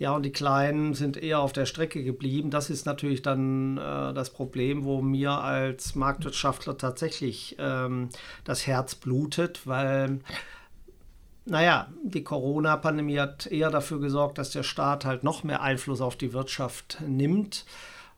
Ja, 0.01 0.13
und 0.13 0.23
die 0.23 0.33
Kleinen 0.33 0.95
sind 0.95 1.19
eher 1.19 1.41
auf 1.41 1.53
der 1.53 1.67
Strecke 1.67 2.03
geblieben. 2.03 2.49
Das 2.49 2.71
ist 2.71 2.87
natürlich 2.87 3.21
dann 3.21 3.77
äh, 3.77 4.15
das 4.15 4.31
Problem, 4.31 4.85
wo 4.85 5.03
mir 5.03 5.33
als 5.33 5.95
Marktwirtschaftler 5.95 6.79
tatsächlich 6.79 7.57
ähm, 7.59 8.09
das 8.45 8.67
Herz 8.67 8.95
blutet, 8.95 9.67
weil 9.67 10.21
naja, 11.45 11.89
die 12.03 12.25
Corona-Pandemie 12.25 13.19
hat 13.19 13.47
eher 13.49 13.69
dafür 13.69 14.01
gesorgt, 14.01 14.39
dass 14.39 14.53
der 14.53 14.63
Staat 14.63 15.05
halt 15.05 15.23
noch 15.23 15.45
mehr 15.45 15.61
Einfluss 15.61 16.01
auf 16.01 16.17
die 16.17 16.33
Wirtschaft 16.33 17.03
nimmt. 17.07 17.67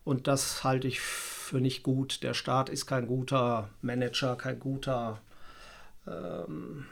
Und 0.05 0.27
das 0.27 0.63
halte 0.63 0.87
ich 0.87 1.01
für 1.01 1.59
nicht 1.59 1.83
gut. 1.83 2.23
Der 2.23 2.33
Staat 2.33 2.69
ist 2.69 2.85
kein 2.85 3.07
guter 3.07 3.67
Manager, 3.81 4.37
kein 4.37 4.57
guter 4.57 5.19
ähm, 6.07 6.85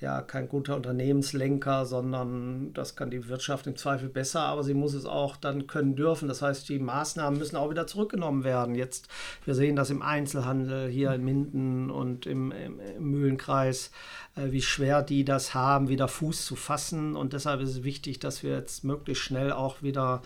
ja 0.00 0.20
kein 0.20 0.48
guter 0.48 0.76
Unternehmenslenker, 0.76 1.86
sondern 1.86 2.74
das 2.74 2.96
kann 2.96 3.10
die 3.10 3.28
Wirtschaft 3.28 3.66
im 3.66 3.76
Zweifel 3.76 4.10
besser, 4.10 4.42
aber 4.42 4.62
sie 4.62 4.74
muss 4.74 4.92
es 4.92 5.06
auch 5.06 5.36
dann 5.36 5.66
können 5.66 5.96
dürfen. 5.96 6.28
Das 6.28 6.42
heißt, 6.42 6.68
die 6.68 6.78
Maßnahmen 6.78 7.38
müssen 7.38 7.56
auch 7.56 7.70
wieder 7.70 7.86
zurückgenommen 7.86 8.44
werden. 8.44 8.74
Jetzt, 8.74 9.08
wir 9.46 9.54
sehen 9.54 9.74
das 9.74 9.88
im 9.88 10.02
Einzelhandel 10.02 10.88
hier 10.88 11.12
in 11.12 11.24
Minden 11.24 11.90
und 11.90 12.26
im, 12.26 12.52
im, 12.52 12.78
im 12.80 13.10
Mühlenkreis, 13.10 13.90
äh, 14.36 14.50
wie 14.50 14.62
schwer 14.62 15.02
die 15.02 15.24
das 15.24 15.54
haben, 15.54 15.88
wieder 15.88 16.08
Fuß 16.08 16.44
zu 16.44 16.56
fassen. 16.56 17.16
Und 17.16 17.32
deshalb 17.32 17.62
ist 17.62 17.70
es 17.70 17.82
wichtig, 17.82 18.18
dass 18.18 18.42
wir 18.42 18.52
jetzt 18.52 18.84
möglichst 18.84 19.22
schnell 19.22 19.50
auch 19.50 19.82
wieder 19.82 20.20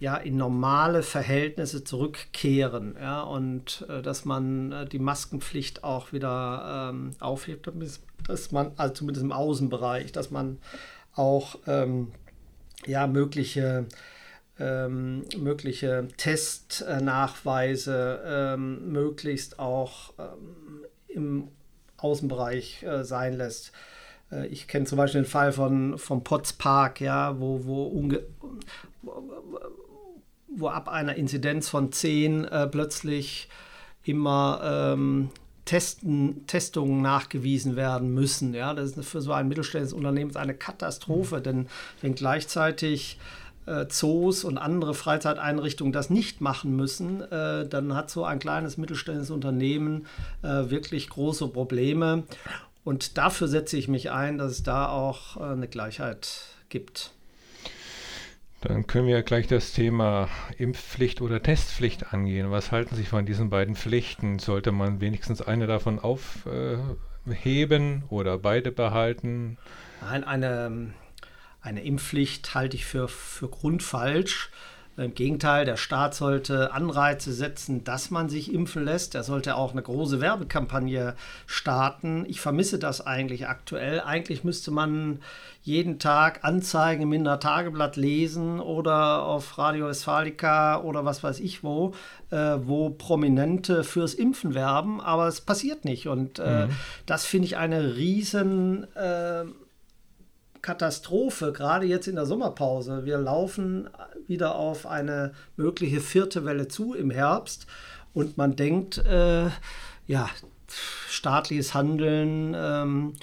ja, 0.00 0.16
in 0.16 0.36
normale 0.36 1.02
Verhältnisse 1.02 1.82
zurückkehren 1.82 2.96
ja, 3.00 3.22
und 3.22 3.84
äh, 3.88 4.00
dass 4.00 4.24
man 4.24 4.70
äh, 4.70 4.86
die 4.86 5.00
Maskenpflicht 5.00 5.82
auch 5.82 6.12
wieder 6.12 6.90
ähm, 6.90 7.16
aufhebt, 7.18 7.68
dass 8.26 8.52
man, 8.52 8.70
also 8.76 8.94
zumindest 8.94 9.24
im 9.24 9.32
Außenbereich, 9.32 10.12
dass 10.12 10.30
man 10.30 10.58
auch 11.14 11.58
ähm, 11.66 12.12
ja, 12.86 13.08
mögliche, 13.08 13.86
ähm, 14.60 15.24
mögliche 15.36 16.06
Testnachweise 16.16 18.22
ähm, 18.24 18.92
möglichst 18.92 19.58
auch 19.58 20.12
ähm, 20.18 20.84
im 21.08 21.48
Außenbereich 21.96 22.84
äh, 22.84 23.02
sein 23.02 23.32
lässt. 23.32 23.72
Äh, 24.30 24.46
ich 24.46 24.68
kenne 24.68 24.86
zum 24.86 24.98
Beispiel 24.98 25.22
den 25.22 25.28
Fall 25.28 25.52
von, 25.52 25.98
vom 25.98 26.22
Potts 26.22 26.52
Park, 26.52 27.00
ja, 27.00 27.40
wo, 27.40 27.64
wo, 27.64 27.86
wo 30.58 30.68
ab 30.68 30.88
einer 30.88 31.14
Inzidenz 31.14 31.68
von 31.68 31.92
10 31.92 32.44
äh, 32.44 32.66
plötzlich 32.66 33.48
immer 34.04 34.60
ähm, 34.64 35.30
Testen, 35.64 36.46
Testungen 36.46 37.02
nachgewiesen 37.02 37.76
werden 37.76 38.14
müssen. 38.14 38.54
Ja, 38.54 38.72
das 38.72 38.92
ist 38.92 39.08
für 39.08 39.20
so 39.20 39.32
ein 39.32 39.48
mittelständisches 39.48 39.92
Unternehmen 39.92 40.34
eine 40.34 40.54
Katastrophe, 40.54 41.38
mhm. 41.38 41.42
denn 41.42 41.66
wenn 42.00 42.14
gleichzeitig 42.14 43.18
äh, 43.66 43.86
Zoos 43.88 44.44
und 44.44 44.56
andere 44.56 44.94
Freizeiteinrichtungen 44.94 45.92
das 45.92 46.08
nicht 46.08 46.40
machen 46.40 46.74
müssen, 46.74 47.20
äh, 47.20 47.68
dann 47.68 47.94
hat 47.94 48.10
so 48.10 48.24
ein 48.24 48.38
kleines 48.38 48.78
mittelständisches 48.78 49.30
Unternehmen 49.30 50.06
äh, 50.42 50.70
wirklich 50.70 51.10
große 51.10 51.48
Probleme. 51.48 52.22
Und 52.82 53.18
dafür 53.18 53.48
setze 53.48 53.76
ich 53.76 53.88
mich 53.88 54.10
ein, 54.10 54.38
dass 54.38 54.52
es 54.52 54.62
da 54.62 54.88
auch 54.88 55.36
äh, 55.36 55.52
eine 55.52 55.68
Gleichheit 55.68 56.46
gibt. 56.70 57.12
Dann 58.60 58.88
können 58.88 59.06
wir 59.06 59.22
gleich 59.22 59.46
das 59.46 59.72
Thema 59.72 60.28
Impfpflicht 60.56 61.20
oder 61.20 61.40
Testpflicht 61.40 62.12
angehen. 62.12 62.50
Was 62.50 62.72
halten 62.72 62.96
Sie 62.96 63.04
von 63.04 63.24
diesen 63.24 63.50
beiden 63.50 63.76
Pflichten? 63.76 64.40
Sollte 64.40 64.72
man 64.72 65.00
wenigstens 65.00 65.40
eine 65.40 65.68
davon 65.68 66.00
aufheben 66.00 66.42
oder 68.08 68.36
beide 68.36 68.72
behalten? 68.72 69.58
Nein, 70.00 70.24
eine, 70.24 70.92
eine 71.60 71.84
Impfpflicht 71.84 72.52
halte 72.54 72.76
ich 72.76 72.84
für, 72.84 73.06
für 73.06 73.48
grundfalsch. 73.48 74.50
Im 74.98 75.14
Gegenteil, 75.14 75.64
der 75.64 75.76
Staat 75.76 76.14
sollte 76.14 76.72
Anreize 76.72 77.32
setzen, 77.32 77.84
dass 77.84 78.10
man 78.10 78.28
sich 78.28 78.52
impfen 78.52 78.84
lässt. 78.84 79.14
Er 79.14 79.22
sollte 79.22 79.54
auch 79.54 79.70
eine 79.72 79.82
große 79.82 80.20
Werbekampagne 80.20 81.14
starten. 81.46 82.24
Ich 82.28 82.40
vermisse 82.40 82.80
das 82.80 83.06
eigentlich 83.06 83.46
aktuell. 83.46 84.00
Eigentlich 84.00 84.42
müsste 84.42 84.72
man 84.72 85.20
jeden 85.62 85.98
Tag 86.00 86.44
Anzeigen 86.44 87.02
im 87.02 87.10
Minder 87.10 87.38
Tageblatt 87.38 87.96
lesen 87.96 88.58
oder 88.58 89.22
auf 89.22 89.56
Radio 89.56 89.86
Westfalica 89.86 90.80
oder 90.80 91.04
was 91.04 91.22
weiß 91.22 91.40
ich 91.40 91.62
wo, 91.62 91.94
äh, 92.30 92.56
wo 92.64 92.90
Prominente 92.90 93.84
fürs 93.84 94.14
Impfen 94.14 94.54
werben, 94.54 95.00
aber 95.00 95.28
es 95.28 95.40
passiert 95.40 95.84
nicht. 95.84 96.08
Und 96.08 96.38
äh, 96.38 96.66
mhm. 96.66 96.70
das 97.06 97.24
finde 97.24 97.46
ich 97.46 97.56
eine 97.56 97.96
riesen 97.96 98.86
äh, 98.96 99.44
Katastrophe, 100.62 101.52
gerade 101.52 101.86
jetzt 101.86 102.08
in 102.08 102.16
der 102.16 102.26
Sommerpause. 102.26 103.04
Wir 103.04 103.18
laufen 103.18 103.88
wieder 104.26 104.56
auf 104.56 104.86
eine 104.86 105.32
mögliche 105.56 106.00
vierte 106.00 106.44
Welle 106.44 106.68
zu 106.68 106.94
im 106.94 107.10
Herbst 107.10 107.66
und 108.14 108.36
man 108.36 108.56
denkt, 108.56 108.98
äh, 108.98 109.46
ja, 110.06 110.28
staatliches 111.08 111.74
Handeln 111.74 112.54
ähm, 112.56 113.14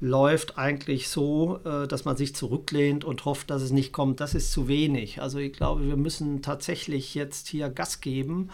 läuft 0.00 0.58
eigentlich 0.58 1.08
so, 1.08 1.60
äh, 1.64 1.86
dass 1.88 2.04
man 2.04 2.16
sich 2.16 2.34
zurücklehnt 2.34 3.04
und 3.04 3.24
hofft, 3.24 3.50
dass 3.50 3.62
es 3.62 3.70
nicht 3.70 3.92
kommt. 3.92 4.20
Das 4.20 4.34
ist 4.34 4.52
zu 4.52 4.68
wenig. 4.68 5.22
Also 5.22 5.38
ich 5.38 5.52
glaube, 5.52 5.86
wir 5.86 5.96
müssen 5.96 6.42
tatsächlich 6.42 7.14
jetzt 7.14 7.48
hier 7.48 7.68
Gas 7.70 8.00
geben 8.00 8.50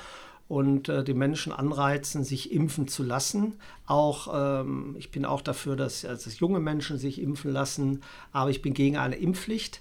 und 0.50 0.88
äh, 0.88 1.04
die 1.04 1.14
Menschen 1.14 1.52
anreizen, 1.52 2.24
sich 2.24 2.52
impfen 2.52 2.88
zu 2.88 3.04
lassen. 3.04 3.54
Auch 3.86 4.28
ähm, 4.34 4.96
ich 4.98 5.12
bin 5.12 5.24
auch 5.24 5.42
dafür, 5.42 5.76
dass, 5.76 6.00
dass 6.00 6.40
junge 6.40 6.58
Menschen 6.58 6.98
sich 6.98 7.22
impfen 7.22 7.52
lassen, 7.52 8.02
aber 8.32 8.50
ich 8.50 8.60
bin 8.60 8.74
gegen 8.74 8.96
eine 8.96 9.14
Impfpflicht. 9.14 9.80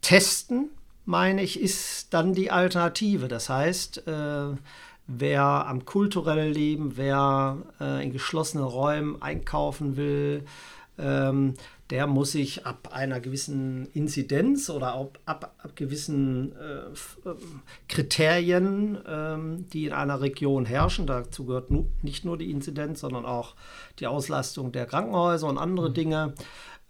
Testen, 0.00 0.70
meine 1.04 1.44
ich, 1.44 1.60
ist 1.60 2.12
dann 2.12 2.34
die 2.34 2.50
Alternative. 2.50 3.28
Das 3.28 3.48
heißt, 3.48 4.08
äh, 4.08 4.56
wer 5.06 5.42
am 5.68 5.84
kulturellen 5.84 6.52
Leben, 6.52 6.96
wer 6.96 7.58
äh, 7.80 8.04
in 8.04 8.12
geschlossenen 8.12 8.66
Räumen 8.66 9.22
einkaufen 9.22 9.96
will, 9.96 10.46
ähm, 11.00 11.54
der 11.90 12.06
muss 12.06 12.32
sich 12.32 12.66
ab 12.66 12.90
einer 12.92 13.20
gewissen 13.20 13.86
Inzidenz 13.92 14.70
oder 14.70 14.94
ab, 14.94 15.18
ab, 15.26 15.54
ab 15.58 15.74
gewissen 15.74 16.52
äh, 16.52 17.28
ähm, 17.28 17.62
Kriterien, 17.88 18.98
ähm, 19.08 19.68
die 19.72 19.86
in 19.86 19.92
einer 19.92 20.20
Region 20.20 20.66
herrschen, 20.66 21.06
dazu 21.06 21.46
gehört 21.46 21.70
nu, 21.70 21.88
nicht 22.02 22.24
nur 22.24 22.38
die 22.38 22.50
Inzidenz, 22.50 23.00
sondern 23.00 23.26
auch 23.26 23.54
die 23.98 24.06
Auslastung 24.06 24.70
der 24.70 24.86
Krankenhäuser 24.86 25.48
und 25.48 25.58
andere 25.58 25.90
mhm. 25.90 25.94
Dinge, 25.94 26.34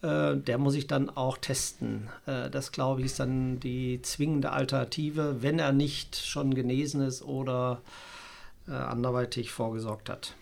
äh, 0.03 0.37
der 0.37 0.59
muss 0.59 0.75
sich 0.75 0.87
dann 0.87 1.09
auch 1.09 1.39
testen. 1.39 2.09
Äh, 2.27 2.51
das, 2.51 2.73
glaube 2.73 3.01
ich, 3.01 3.07
ist 3.07 3.21
dann 3.21 3.59
die 3.59 4.03
zwingende 4.03 4.53
Alternative, 4.53 5.43
wenn 5.43 5.59
er 5.59 5.73
nicht 5.73 6.17
schon 6.17 6.55
genesen 6.55 7.01
ist 7.01 7.23
oder 7.23 7.81
äh, 8.69 8.73
anderweitig 8.73 9.51
vorgesorgt 9.51 10.11
hat. 10.11 10.35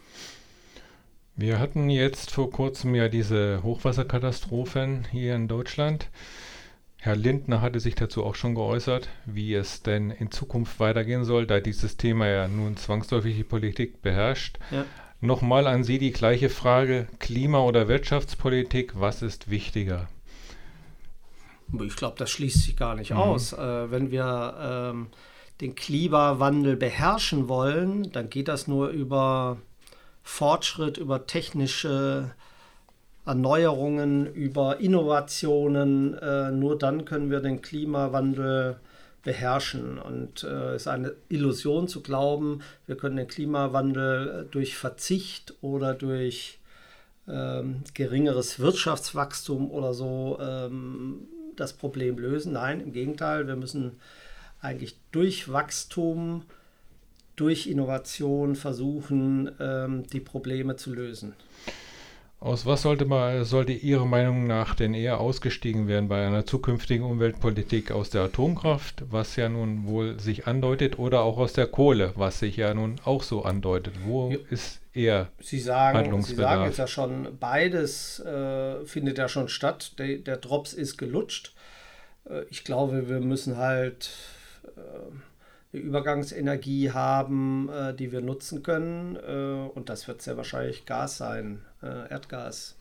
Wir 1.40 1.61
hatten 1.61 1.88
jetzt 1.88 2.33
vor 2.33 2.50
kurzem 2.50 2.97
ja 2.97 3.09
diese 3.09 3.62
Hochwasserkatastrophen 3.62 5.07
hier 5.12 5.37
in 5.37 5.47
Deutschland. 5.47 6.11
Herr 6.97 7.14
Lindner 7.14 7.61
hatte 7.61 7.78
sich 7.78 7.95
dazu 7.95 8.25
auch 8.25 8.35
schon 8.35 8.57
geäußert, 8.57 9.09
wie 9.25 9.54
es 9.54 9.85
denn 9.85 10.11
in 10.11 10.33
Zukunft 10.33 10.80
weitergehen 10.80 11.25
soll, 11.25 11.47
da 11.47 11.61
dieses 11.61 11.97
Thema 11.97 12.26
ja 12.26 12.49
nun 12.49 12.76
zwangsläufig 12.76 13.37
die 13.37 13.45
Politik 13.45 14.02
beherrscht. 14.02 14.59
Ja. 14.73 14.85
Nochmal 15.21 15.68
an 15.68 15.85
Sie 15.85 16.00
die 16.00 16.11
gleiche 16.11 16.49
Frage, 16.49 17.07
Klima- 17.21 17.62
oder 17.62 17.87
Wirtschaftspolitik, 17.87 18.99
was 18.99 19.23
ist 19.23 19.49
wichtiger? 19.49 20.09
Ich 21.85 21.95
glaube, 21.95 22.16
das 22.18 22.30
schließt 22.30 22.64
sich 22.64 22.76
gar 22.76 22.97
nicht 22.97 23.12
mhm. 23.12 23.18
aus. 23.18 23.52
Äh, 23.52 23.92
wenn 23.92 24.11
wir 24.11 24.90
ähm, 24.92 25.07
den 25.61 25.76
Klimawandel 25.76 26.76
beherrschen 26.76 27.49
wollen, 27.49 28.11
dann 28.11 28.28
geht 28.28 28.49
das 28.49 28.66
nur 28.66 28.88
über 28.88 29.59
Fortschritt, 30.28 30.99
über 30.99 31.26
technische 31.26 32.30
Erneuerungen, 33.25 34.32
über 34.32 34.78
Innovationen. 34.78 36.16
Äh, 36.18 36.52
nur 36.52 36.78
dann 36.78 37.06
können 37.06 37.30
wir 37.30 37.40
den 37.40 37.62
Klimawandel 37.62 38.78
beherrschen. 39.25 39.99
Und 39.99 40.44
äh, 40.44 40.75
es 40.75 40.82
ist 40.82 40.88
eine 40.88 41.14
Illusion 41.28 41.88
zu 41.88 42.02
glauben, 42.02 42.61
wir 42.87 42.97
können 42.97 43.16
den 43.16 43.26
Klimawandel 43.26 44.28
äh, 44.28 44.52
durch 44.52 44.76
Verzicht 44.76 45.54
oder 45.62 45.94
durch 45.94 46.61
ähm, 47.26 47.82
geringeres 47.94 48.61
Wirtschaftswachstum 48.61 49.70
oder 49.70 49.92
so 49.92 50.38
ähm, 50.40 51.26
das 51.56 51.73
Problem 51.73 52.18
lösen. 52.18 52.52
Nein, 52.52 52.80
im 52.80 52.92
Gegenteil, 52.92 53.49
wir 53.49 53.56
müssen 53.56 53.99
eigentlich 54.61 54.99
durch 55.11 55.50
Wachstum, 55.50 56.44
durch 57.40 57.66
Innovation 57.66 58.57
versuchen, 58.57 59.50
ähm, 59.61 60.07
die 60.12 60.21
Probleme 60.21 60.76
zu 60.76 60.95
lösen. 60.95 61.35
Aus 62.40 62.66
was 62.66 62.83
sollte, 62.83 63.04
man, 63.04 63.45
sollte 63.45 63.73
Ihrer 63.73 64.07
Meinung 64.07 64.47
nach 64.47 64.76
denn 64.76 64.95
eher 64.95 65.18
ausgestiegen 65.18 65.88
werden 65.88 66.09
bei 66.09 66.25
einer 66.25 66.47
zukünftigen 66.47 67.04
Umweltpolitik 67.04 67.90
aus 67.90 68.11
der 68.11 68.23
Atomkraft, 68.23 69.02
was 69.11 69.35
ja 69.35 69.49
nun 69.49 69.88
wohl 69.88 70.21
sich 70.21 70.47
andeutet, 70.47 71.00
oder 71.00 71.23
auch 71.23 71.38
aus 71.38 71.52
der 71.52 71.66
Kohle, 71.66 72.12
was 72.14 72.38
sich 72.38 72.57
ja 72.57 72.73
nun 72.75 73.00
auch 73.04 73.25
so 73.25 73.42
andeutet? 73.42 73.95
Wo 74.04 74.30
ja. 74.30 74.38
ist 74.50 74.80
eher 74.95 75.28
Sie 75.40 75.59
sagen, 75.59 76.23
Sie 76.23 76.37
sagen 76.37 76.64
jetzt 76.64 76.78
ja 76.78 76.87
schon, 76.87 77.37
beides 77.40 78.21
äh, 78.21 78.85
findet 78.85 79.18
ja 79.18 79.28
schon 79.28 79.49
statt. 79.49 79.99
Der, 79.99 80.18
der 80.18 80.37
Drops 80.37 80.75
ist 80.75 80.97
gelutscht. 80.97 81.54
Äh, 82.28 82.42
ich 82.50 82.62
glaube, 82.62 83.09
wir 83.09 83.18
müssen 83.18 83.57
halt 83.57 84.11
äh, 84.76 84.80
eine 85.72 85.82
Übergangsenergie 85.82 86.92
haben, 86.92 87.68
äh, 87.68 87.94
die 87.94 88.12
wir 88.12 88.20
nutzen 88.20 88.62
können. 88.62 89.16
Äh, 89.16 89.68
und 89.75 89.88
das 89.88 90.08
wird 90.08 90.22
sehr 90.22 90.37
wahrscheinlich 90.37 90.87
Gas 90.87 91.18
sein 91.18 91.62
äh, 91.82 92.10
Erdgas. 92.10 92.76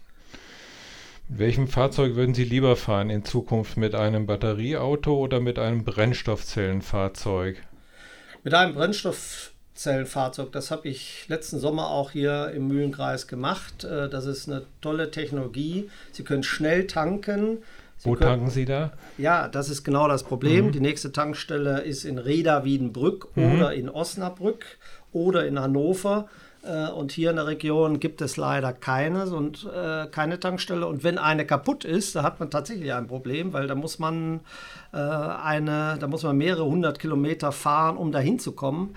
Mit 1.30 1.40
welchem 1.40 1.68
Fahrzeug 1.68 2.16
würden 2.16 2.34
Sie 2.34 2.46
lieber 2.46 2.78
fahren 2.78 3.10
in 3.10 3.26
Zukunft? 3.26 3.76
Mit 3.76 3.96
einem 3.96 4.26
Batterieauto 4.26 5.14
oder 5.14 5.42
mit 5.42 5.60
einem 5.60 5.84
Brennstoffzellenfahrzeug? 5.84 7.62
Mit 8.44 8.54
einem 8.54 8.74
Brennstoffzellenfahrzeug. 8.74 10.54
Das 10.54 10.72
habe 10.72 10.88
ich 10.88 11.28
letzten 11.28 11.60
Sommer 11.60 11.90
auch 11.90 12.12
hier 12.12 12.52
im 12.52 12.70
Mühlenkreis 12.70 13.28
gemacht. 13.28 13.84
Äh, 13.84 14.08
das 14.08 14.26
ist 14.26 14.48
eine 14.48 14.66
tolle 14.80 15.12
Technologie. 15.12 15.90
Sie 16.14 16.24
können 16.24 16.44
schnell 16.44 16.88
tanken. 16.88 17.58
Sie 17.98 18.10
Wo 18.10 18.14
können, 18.14 18.30
tanken 18.30 18.50
Sie 18.50 18.66
da? 18.66 18.92
Ja, 19.18 19.48
das 19.48 19.70
ist 19.70 19.84
genau 19.84 20.08
das 20.08 20.24
Problem. 20.24 20.68
Mhm. 20.68 20.72
Die 20.72 20.80
nächste 20.80 21.12
Tankstelle 21.12 21.82
ist 21.82 22.06
in 22.06 22.18
Reda-Wiedenbrück 22.18 23.30
mhm. 23.36 23.56
oder 23.56 23.74
in 23.74 23.90
Osnabrück 23.90 24.66
oder 25.12 25.48
in 25.48 25.60
Hannover. 25.60 26.28
Äh, 26.64 26.90
und 26.90 27.12
hier 27.12 27.32
in 27.32 27.38
der 27.38 27.48
Region 27.48 28.00
gibt 28.00 28.22
es 28.22 28.38
leider 28.38 28.74
keine 28.74 29.26
und 29.26 29.68
äh, 29.74 30.06
keine 30.08 30.40
Tankstelle. 30.40 30.86
Und 30.86 31.04
wenn 31.04 31.18
eine 31.18 31.46
kaputt 31.46 31.86
ist, 31.86 32.16
da 32.16 32.24
hat 32.24 32.40
man 32.40 32.50
tatsächlich 32.52 32.94
ein 32.94 33.08
Problem, 33.08 33.54
weil 33.54 33.68
da 33.68 33.76
muss 33.76 34.00
man 34.00 34.42
äh, 34.94 34.98
eine, 34.98 35.98
da 36.00 36.08
muss 36.08 36.24
man 36.24 36.38
mehrere 36.38 36.66
hundert 36.66 37.00
Kilometer 37.00 37.52
fahren, 37.52 37.98
um 37.98 38.12
dahin 38.12 38.40
zu 38.40 38.52
kommen. 38.52 38.96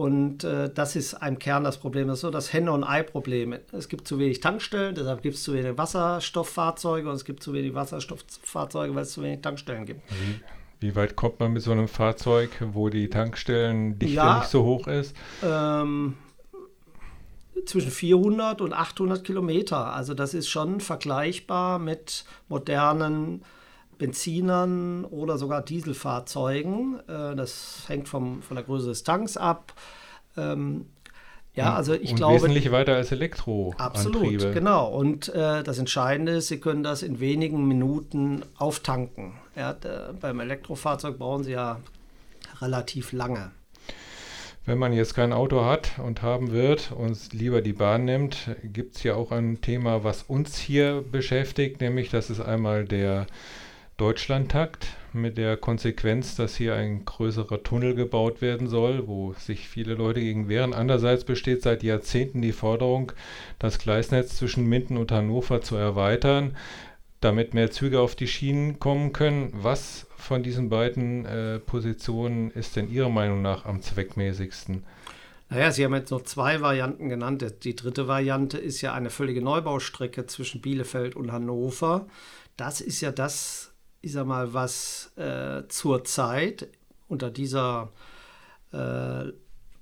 Und 0.00 0.44
äh, 0.44 0.70
das 0.72 0.96
ist 0.96 1.18
im 1.20 1.38
Kern 1.38 1.62
das 1.62 1.76
Problem. 1.76 2.08
Das 2.08 2.16
ist 2.16 2.20
so 2.22 2.30
das 2.30 2.54
Henne- 2.54 2.72
und 2.72 2.84
Ei-Problem. 2.84 3.54
Es 3.70 3.86
gibt 3.86 4.08
zu 4.08 4.18
wenig 4.18 4.40
Tankstellen, 4.40 4.94
deshalb 4.94 5.20
gibt 5.20 5.34
es 5.34 5.42
zu 5.42 5.52
wenig 5.52 5.76
Wasserstofffahrzeuge 5.76 7.06
und 7.06 7.16
es 7.16 7.26
gibt 7.26 7.42
zu 7.42 7.52
wenig 7.52 7.74
Wasserstofffahrzeuge, 7.74 8.94
weil 8.94 9.02
es 9.02 9.12
zu 9.12 9.22
wenig 9.22 9.42
Tankstellen 9.42 9.84
gibt. 9.84 10.00
Wie, 10.08 10.88
wie 10.88 10.96
weit 10.96 11.16
kommt 11.16 11.38
man 11.38 11.52
mit 11.52 11.60
so 11.60 11.72
einem 11.72 11.86
Fahrzeug, 11.86 12.48
wo 12.72 12.88
die 12.88 13.10
Tankstellendichte 13.10 14.14
ja, 14.14 14.38
nicht 14.38 14.48
so 14.48 14.64
hoch 14.64 14.86
ist? 14.86 15.14
Ähm, 15.44 16.14
zwischen 17.66 17.90
400 17.90 18.62
und 18.62 18.72
800 18.72 19.22
Kilometer. 19.22 19.92
Also 19.92 20.14
das 20.14 20.32
ist 20.32 20.48
schon 20.48 20.80
vergleichbar 20.80 21.78
mit 21.78 22.24
modernen 22.48 23.44
Benzinern 23.98 25.04
oder 25.04 25.36
sogar 25.36 25.62
Dieselfahrzeugen. 25.62 27.00
Äh, 27.06 27.36
das 27.36 27.84
hängt 27.86 28.08
vom, 28.08 28.40
von 28.40 28.56
der 28.56 28.64
Größe 28.64 28.88
des 28.88 29.04
Tanks 29.04 29.36
ab. 29.36 29.74
Ähm, 30.36 30.86
ja, 31.54 31.74
also 31.74 31.94
ich 31.94 32.10
und 32.10 32.16
glaube. 32.16 32.36
Wesentlich 32.36 32.70
weiter 32.70 32.94
als 32.94 33.10
Elektro. 33.12 33.74
Absolut, 33.76 34.52
genau. 34.52 34.88
Und 34.88 35.28
äh, 35.30 35.62
das 35.62 35.78
Entscheidende 35.78 36.32
ist, 36.32 36.48
Sie 36.48 36.60
können 36.60 36.82
das 36.82 37.02
in 37.02 37.20
wenigen 37.20 37.66
Minuten 37.66 38.42
auftanken. 38.56 39.34
Ja, 39.56 39.76
beim 40.20 40.40
Elektrofahrzeug 40.40 41.18
brauchen 41.18 41.44
Sie 41.44 41.52
ja 41.52 41.80
relativ 42.60 43.12
lange. 43.12 43.50
Wenn 44.66 44.78
man 44.78 44.92
jetzt 44.92 45.14
kein 45.14 45.32
Auto 45.32 45.64
hat 45.64 45.98
und 45.98 46.22
haben 46.22 46.52
wird 46.52 46.92
und 46.92 47.32
lieber 47.32 47.62
die 47.62 47.72
Bahn 47.72 48.04
nimmt, 48.04 48.50
gibt 48.62 48.96
es 48.96 49.02
ja 49.02 49.14
auch 49.14 49.32
ein 49.32 49.60
Thema, 49.60 50.04
was 50.04 50.22
uns 50.22 50.58
hier 50.58 51.02
beschäftigt, 51.10 51.80
nämlich 51.80 52.10
das 52.10 52.30
ist 52.30 52.40
einmal 52.40 52.84
der 52.84 53.26
Deutschlandtakt 53.96 54.86
mit 55.14 55.38
der 55.38 55.56
Konsequenz, 55.56 56.36
dass 56.36 56.56
hier 56.56 56.74
ein 56.74 57.04
größerer 57.04 57.62
Tunnel 57.62 57.94
gebaut 57.94 58.40
werden 58.40 58.68
soll, 58.68 59.06
wo 59.06 59.32
sich 59.34 59.68
viele 59.68 59.94
Leute 59.94 60.20
gegen 60.20 60.48
wehren. 60.48 60.74
Andererseits 60.74 61.24
besteht 61.24 61.62
seit 61.62 61.82
Jahrzehnten 61.82 62.42
die 62.42 62.52
Forderung, 62.52 63.12
das 63.58 63.78
Gleisnetz 63.78 64.36
zwischen 64.36 64.68
Minden 64.68 64.96
und 64.96 65.12
Hannover 65.12 65.60
zu 65.62 65.76
erweitern, 65.76 66.56
damit 67.20 67.54
mehr 67.54 67.70
Züge 67.70 68.00
auf 68.00 68.14
die 68.14 68.26
Schienen 68.26 68.78
kommen 68.78 69.12
können. 69.12 69.50
Was 69.52 70.06
von 70.16 70.42
diesen 70.42 70.68
beiden 70.68 71.26
äh, 71.26 71.58
Positionen 71.58 72.50
ist 72.50 72.76
denn 72.76 72.90
Ihrer 72.90 73.10
Meinung 73.10 73.42
nach 73.42 73.66
am 73.66 73.82
zweckmäßigsten? 73.82 74.84
Naja, 75.50 75.72
Sie 75.72 75.84
haben 75.84 75.94
jetzt 75.94 76.12
noch 76.12 76.22
zwei 76.22 76.60
Varianten 76.60 77.08
genannt. 77.08 77.44
Die 77.64 77.74
dritte 77.74 78.06
Variante 78.06 78.56
ist 78.56 78.80
ja 78.82 78.94
eine 78.94 79.10
völlige 79.10 79.42
Neubaustrecke 79.42 80.26
zwischen 80.26 80.60
Bielefeld 80.60 81.16
und 81.16 81.32
Hannover. 81.32 82.06
Das 82.56 82.80
ist 82.80 83.00
ja 83.00 83.10
das, 83.10 83.69
ich 84.02 84.12
sag 84.12 84.26
mal, 84.26 84.54
was 84.54 85.12
äh, 85.16 85.62
zurzeit 85.68 86.68
unter 87.08 87.30
dieser 87.30 87.90
äh, 88.72 89.32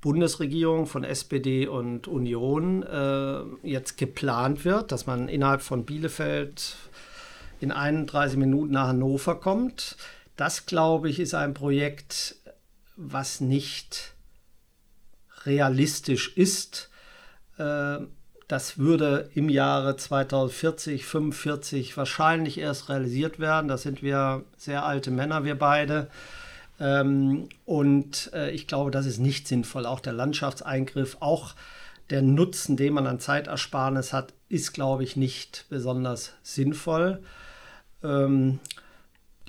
Bundesregierung 0.01 0.87
von 0.87 1.05
SPD 1.05 1.67
und 1.67 2.07
Union 2.07 2.83
äh, 2.83 3.43
jetzt 3.67 3.97
geplant 3.97 4.65
wird, 4.65 4.93
dass 4.93 5.07
man 5.07 5.29
innerhalb 5.29 5.61
von 5.61 5.85
Bielefeld 5.85 6.77
in 7.61 7.73
31 7.73 8.39
Minuten 8.39 8.73
nach 8.73 8.89
Hannover 8.89 9.35
kommt. 9.35 9.97
Das, 10.37 10.67
glaube 10.67 11.11
ich, 11.11 11.19
ist 11.19 11.35
ein 11.35 11.55
Projekt, 11.55 12.37
was 12.97 13.41
nicht 13.41 14.15
realistisch 15.45 16.37
ist. 16.37 16.91
Das 18.49 18.79
würde 18.79 19.29
im 19.35 19.51
Jahre 19.51 19.97
2040, 19.97 21.05
45 21.05 21.97
wahrscheinlich 21.99 22.59
erst 22.59 22.89
realisiert 22.89 23.39
werden. 23.39 23.69
Da 23.69 23.77
sind 23.77 24.03
wir 24.03 24.43
sehr 24.57 24.87
alte 24.87 25.11
Männer, 25.11 25.45
wir 25.45 25.59
beide. 25.59 26.09
Ähm, 26.81 27.51
und 27.67 28.31
äh, 28.33 28.51
ich 28.51 28.67
glaube, 28.67 28.91
das 28.91 29.05
ist 29.05 29.19
nicht 29.19 29.47
sinnvoll. 29.47 29.85
Auch 29.85 30.01
der 30.01 30.15
Landschaftseingriff, 30.15 31.19
auch 31.21 31.55
der 32.09 32.23
Nutzen, 32.23 32.79
den 32.79 32.95
man 32.95 33.07
an 33.07 33.21
Zeitersparnis 33.21 34.15
hat, 34.15 34.33
ist, 34.49 34.73
glaube 34.73 35.05
ich, 35.05 35.15
nicht 35.15 35.67
besonders 35.69 36.33
sinnvoll. 36.43 37.23
Ähm, 38.03 38.61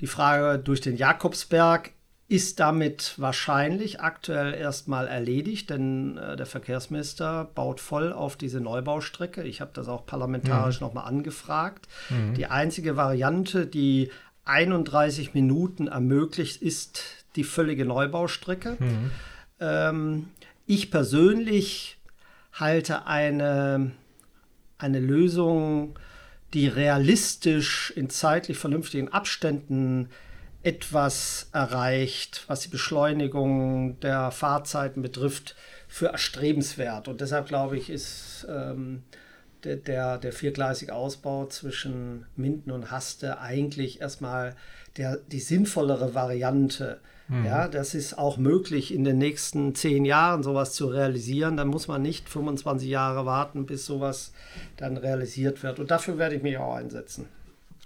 die 0.00 0.06
Frage 0.06 0.58
durch 0.58 0.82
den 0.82 0.98
Jakobsberg 0.98 1.92
ist 2.30 2.60
damit 2.60 3.14
wahrscheinlich 3.16 4.00
aktuell 4.00 4.54
erstmal 4.54 5.08
erledigt, 5.08 5.68
denn 5.68 6.16
äh, 6.16 6.36
der 6.36 6.46
Verkehrsminister 6.46 7.50
baut 7.56 7.80
voll 7.80 8.12
auf 8.12 8.36
diese 8.36 8.60
Neubaustrecke. 8.60 9.42
Ich 9.42 9.60
habe 9.60 9.72
das 9.74 9.88
auch 9.88 10.06
parlamentarisch 10.06 10.80
mhm. 10.80 10.86
nochmal 10.86 11.08
angefragt. 11.08 11.88
Mhm. 12.08 12.34
Die 12.34 12.46
einzige 12.46 12.96
Variante, 12.96 13.66
die 13.66 14.12
31 14.44 15.34
Minuten 15.34 15.88
ermöglicht, 15.88 16.62
ist 16.62 17.02
die 17.34 17.42
völlige 17.42 17.84
Neubaustrecke. 17.84 18.76
Mhm. 18.78 19.10
Ähm, 19.58 20.28
ich 20.66 20.92
persönlich 20.92 21.98
halte 22.52 23.08
eine, 23.08 23.90
eine 24.78 25.00
Lösung 25.00 25.98
die 26.54 26.68
realistisch 26.68 27.92
in 27.96 28.08
zeitlich 28.08 28.56
vernünftigen 28.56 29.08
Abständen 29.08 30.10
etwas 30.62 31.48
erreicht, 31.52 32.44
was 32.46 32.60
die 32.60 32.68
Beschleunigung 32.68 33.98
der 34.00 34.30
Fahrzeiten 34.30 35.02
betrifft, 35.02 35.56
für 35.88 36.08
erstrebenswert. 36.08 37.08
Und 37.08 37.20
deshalb 37.20 37.48
glaube 37.48 37.76
ich, 37.76 37.90
ist 37.90 38.46
ähm, 38.48 39.02
der, 39.64 39.76
der, 39.76 40.18
der 40.18 40.32
viergleisige 40.32 40.94
Ausbau 40.94 41.46
zwischen 41.46 42.26
Minden 42.36 42.70
und 42.70 42.90
Haste 42.90 43.40
eigentlich 43.40 44.00
erstmal 44.00 44.54
der, 44.96 45.16
die 45.16 45.40
sinnvollere 45.40 46.14
Variante. 46.14 47.00
Mhm. 47.28 47.44
Ja, 47.44 47.68
das 47.68 47.94
ist 47.94 48.18
auch 48.18 48.36
möglich, 48.36 48.92
in 48.92 49.04
den 49.04 49.18
nächsten 49.18 49.74
zehn 49.74 50.04
Jahren 50.04 50.42
sowas 50.42 50.74
zu 50.74 50.88
realisieren. 50.88 51.56
Dann 51.56 51.68
muss 51.68 51.88
man 51.88 52.02
nicht 52.02 52.28
25 52.28 52.88
Jahre 52.88 53.24
warten, 53.24 53.66
bis 53.66 53.86
sowas 53.86 54.32
dann 54.76 54.96
realisiert 54.96 55.62
wird. 55.62 55.78
Und 55.78 55.90
dafür 55.90 56.18
werde 56.18 56.36
ich 56.36 56.42
mich 56.42 56.58
auch 56.58 56.74
einsetzen. 56.74 57.28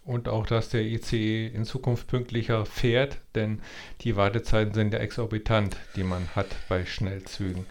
Und 0.04 0.28
auch, 0.28 0.46
dass 0.46 0.68
der 0.68 0.82
ICE 0.82 1.46
in 1.46 1.64
Zukunft 1.64 2.08
pünktlicher 2.08 2.66
fährt, 2.66 3.18
denn 3.34 3.60
die 4.02 4.16
Wartezeiten 4.16 4.74
sind 4.74 4.92
ja 4.92 4.98
exorbitant, 4.98 5.76
die 5.96 6.04
man 6.04 6.28
hat 6.34 6.48
bei 6.68 6.84
Schnellzügen. 6.84 7.64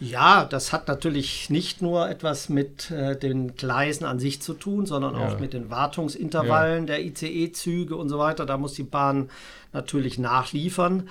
Ja, 0.00 0.44
das 0.44 0.72
hat 0.72 0.86
natürlich 0.86 1.50
nicht 1.50 1.82
nur 1.82 2.08
etwas 2.08 2.48
mit 2.48 2.90
äh, 2.90 3.18
den 3.18 3.56
Gleisen 3.56 4.04
an 4.04 4.20
sich 4.20 4.40
zu 4.40 4.54
tun, 4.54 4.86
sondern 4.86 5.14
ja. 5.14 5.26
auch 5.26 5.40
mit 5.40 5.54
den 5.54 5.70
Wartungsintervallen 5.70 6.86
ja. 6.86 6.94
der 6.96 7.04
ICE-Züge 7.04 7.96
und 7.96 8.08
so 8.08 8.18
weiter. 8.18 8.46
Da 8.46 8.58
muss 8.58 8.74
die 8.74 8.84
Bahn 8.84 9.28
natürlich 9.72 10.18
nachliefern. 10.18 11.08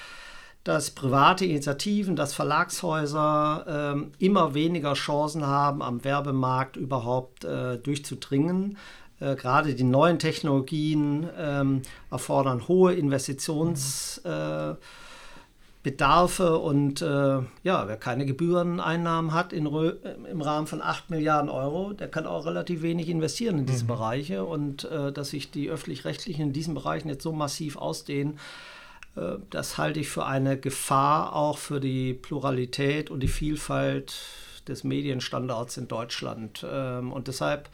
dass 0.63 0.91
private 0.91 1.45
Initiativen, 1.45 2.15
dass 2.15 2.33
Verlagshäuser 2.33 3.93
ähm, 3.93 4.13
immer 4.17 4.55
weniger 4.55 4.93
Chancen 4.93 5.45
haben, 5.45 5.83
am 5.83 6.03
Werbemarkt 6.03 6.77
überhaupt 6.77 7.43
äh, 7.43 7.77
durchzudringen. 7.77 8.77
Äh, 9.23 9.35
gerade 9.35 9.73
die 9.73 9.83
neuen 9.83 10.19
Technologien 10.19 11.29
ähm, 11.37 11.81
erfordern 12.11 12.67
hohe 12.67 12.93
Investitionsbedarfe 12.93 14.77
äh, 16.43 16.49
und 16.49 17.01
äh, 17.01 17.39
ja, 17.63 17.87
wer 17.87 17.97
keine 17.97 18.25
Gebühreneinnahmen 18.25 19.31
hat 19.33 19.53
in, 19.53 19.65
im 19.65 20.41
Rahmen 20.41 20.67
von 20.67 20.81
8 20.81 21.09
Milliarden 21.09 21.49
Euro, 21.49 21.93
der 21.93 22.09
kann 22.09 22.27
auch 22.27 22.45
relativ 22.45 22.81
wenig 22.81 23.07
investieren 23.07 23.59
in 23.59 23.65
diese 23.65 23.85
mhm. 23.85 23.87
Bereiche 23.87 24.43
und 24.43 24.83
äh, 24.85 25.13
dass 25.13 25.29
sich 25.29 25.51
die 25.51 25.69
öffentlich-rechtlichen 25.69 26.47
in 26.47 26.53
diesen 26.53 26.73
Bereichen 26.73 27.07
jetzt 27.07 27.23
so 27.23 27.31
massiv 27.31 27.77
ausdehnen, 27.77 28.39
äh, 29.15 29.35
das 29.49 29.77
halte 29.77 30.01
ich 30.01 30.09
für 30.09 30.25
eine 30.25 30.57
Gefahr 30.57 31.33
auch 31.33 31.57
für 31.57 31.79
die 31.79 32.13
Pluralität 32.13 33.09
und 33.09 33.21
die 33.21 33.29
Vielfalt 33.29 34.15
des 34.67 34.83
Medienstandards 34.83 35.77
in 35.77 35.87
Deutschland. 35.87 36.65
Ähm, 36.69 37.11
und 37.11 37.27
deshalb 37.27 37.69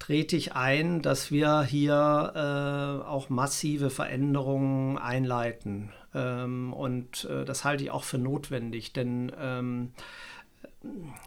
trete 0.00 0.34
ich 0.34 0.54
ein, 0.54 1.02
dass 1.02 1.30
wir 1.30 1.62
hier 1.62 2.32
äh, 2.34 3.06
auch 3.06 3.28
massive 3.28 3.90
Veränderungen 3.90 4.98
einleiten. 4.98 5.92
Ähm, 6.14 6.72
und 6.72 7.26
äh, 7.26 7.44
das 7.44 7.64
halte 7.64 7.84
ich 7.84 7.92
auch 7.92 8.02
für 8.02 8.18
notwendig, 8.18 8.92
denn 8.92 9.30
ähm, 9.38 9.92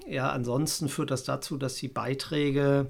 ja, 0.08 0.32
ansonsten 0.32 0.90
führt 0.90 1.12
das 1.12 1.24
dazu, 1.24 1.58
dass 1.58 1.76
die 1.76 1.88
Beiträge 1.88 2.88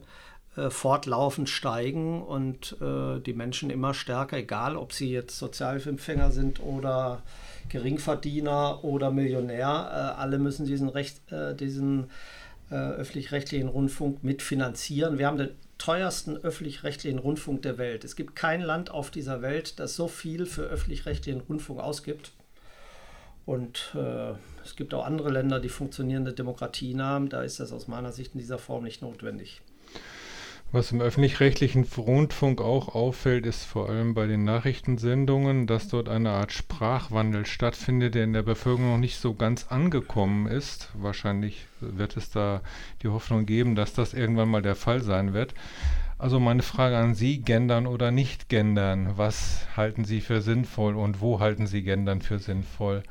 äh, 0.56 0.70
fortlaufend 0.70 1.50
steigen 1.50 2.24
und 2.24 2.78
äh, 2.82 3.20
die 3.20 3.34
Menschen 3.34 3.70
immer 3.70 3.94
stärker, 3.94 4.38
egal 4.38 4.78
ob 4.78 4.94
sie 4.94 5.12
jetzt 5.12 5.38
Sozialhilfeempfänger 5.38 6.32
sind 6.32 6.62
oder 6.62 7.22
Geringverdiener 7.68 8.84
oder 8.86 9.12
Millionär, 9.12 9.68
äh, 9.68 10.22
alle 10.22 10.40
müssen 10.40 10.66
diesen, 10.66 10.90
Recht, 10.90 11.30
äh, 11.32 11.54
diesen 11.54 12.10
öffentlich-rechtlichen 12.70 13.68
Rundfunk 13.68 14.24
mitfinanzieren. 14.24 15.20
Wir 15.20 15.28
haben 15.28 15.38
den 15.38 15.50
teuersten 15.84 16.38
öffentlich-rechtlichen 16.38 17.20
Rundfunk 17.20 17.62
der 17.64 17.78
Welt. 17.78 18.06
Es 18.06 18.16
gibt 18.16 18.38
kein 18.38 18.62
Land 18.62 18.90
auf 18.90 19.12
dieser 19.12 19.42
Welt, 19.42 19.80
das 19.82 19.98
so 19.98 20.08
viel 20.08 20.46
für 20.46 20.62
öffentlich-rechtlichen 20.62 21.42
Rundfunk 21.42 21.82
ausgibt. 21.82 22.32
Und 23.46 23.94
äh, 23.94 24.32
es 24.64 24.78
gibt 24.78 24.94
auch 24.94 25.06
andere 25.06 25.30
Länder, 25.30 25.60
die 25.60 25.68
funktionierende 25.68 26.32
Demokratien 26.32 27.04
haben. 27.04 27.28
Da 27.28 27.44
ist 27.44 27.60
das 27.60 27.74
aus 27.74 27.90
meiner 27.90 28.14
Sicht 28.14 28.34
in 28.34 28.40
dieser 28.40 28.60
Form 28.60 28.86
nicht 28.86 29.02
notwendig. 29.02 29.62
Was 30.74 30.92
im 30.92 31.02
öffentlich-rechtlichen 31.02 31.84
Rundfunk 31.84 32.60
auch 32.60 32.96
auffällt, 32.96 33.46
ist 33.46 33.64
vor 33.64 33.90
allem 33.90 34.16
bei 34.16 34.26
den 34.26 34.44
Nachrichtensendungen, 34.44 35.68
dass 35.68 35.88
dort 35.88 36.10
eine 36.10 36.32
Art 36.32 36.52
Sprachwandel 36.52 37.46
stattfindet, 37.46 38.16
der 38.16 38.24
in 38.24 38.34
der 38.34 38.42
Bevölkerung 38.42 38.90
noch 38.90 38.98
nicht 38.98 39.20
so 39.20 39.36
ganz 39.36 39.68
angekommen 39.68 40.48
ist. 40.48 40.90
Wahrscheinlich 40.96 41.68
wird 41.80 42.18
es 42.18 42.32
da 42.32 42.62
die 43.04 43.10
Hoffnung 43.10 43.46
geben, 43.46 43.76
dass 43.76 43.94
das 43.94 44.16
irgendwann 44.16 44.50
mal 44.50 44.64
der 44.64 44.74
Fall 44.74 45.02
sein 45.02 45.34
wird. 45.34 45.54
Also 46.18 46.40
meine 46.40 46.64
Frage 46.64 46.98
an 46.98 47.14
Sie, 47.14 47.44
gendern 47.44 47.86
oder 47.86 48.10
nicht 48.10 48.50
gendern, 48.50 49.14
was 49.16 49.68
halten 49.78 50.06
Sie 50.06 50.22
für 50.22 50.42
sinnvoll 50.42 50.96
und 50.96 51.22
wo 51.22 51.40
halten 51.40 51.68
Sie 51.68 51.84
gendern 51.84 52.24
für 52.24 52.40
sinnvoll? 52.40 53.04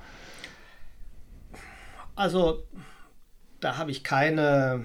Also 2.16 2.64
da 3.61 3.79
habe 3.79 3.92
ich 3.92 4.03
keine 4.03 4.83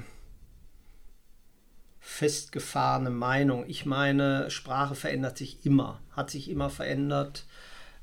festgefahrene 2.07 3.09
Meinung. 3.09 3.65
Ich 3.67 3.85
meine, 3.85 4.49
Sprache 4.49 4.95
verändert 4.95 5.37
sich 5.37 5.65
immer, 5.65 5.99
hat 6.15 6.31
sich 6.31 6.49
immer 6.49 6.69
verändert. 6.69 7.43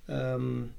Ähm, 0.09 0.75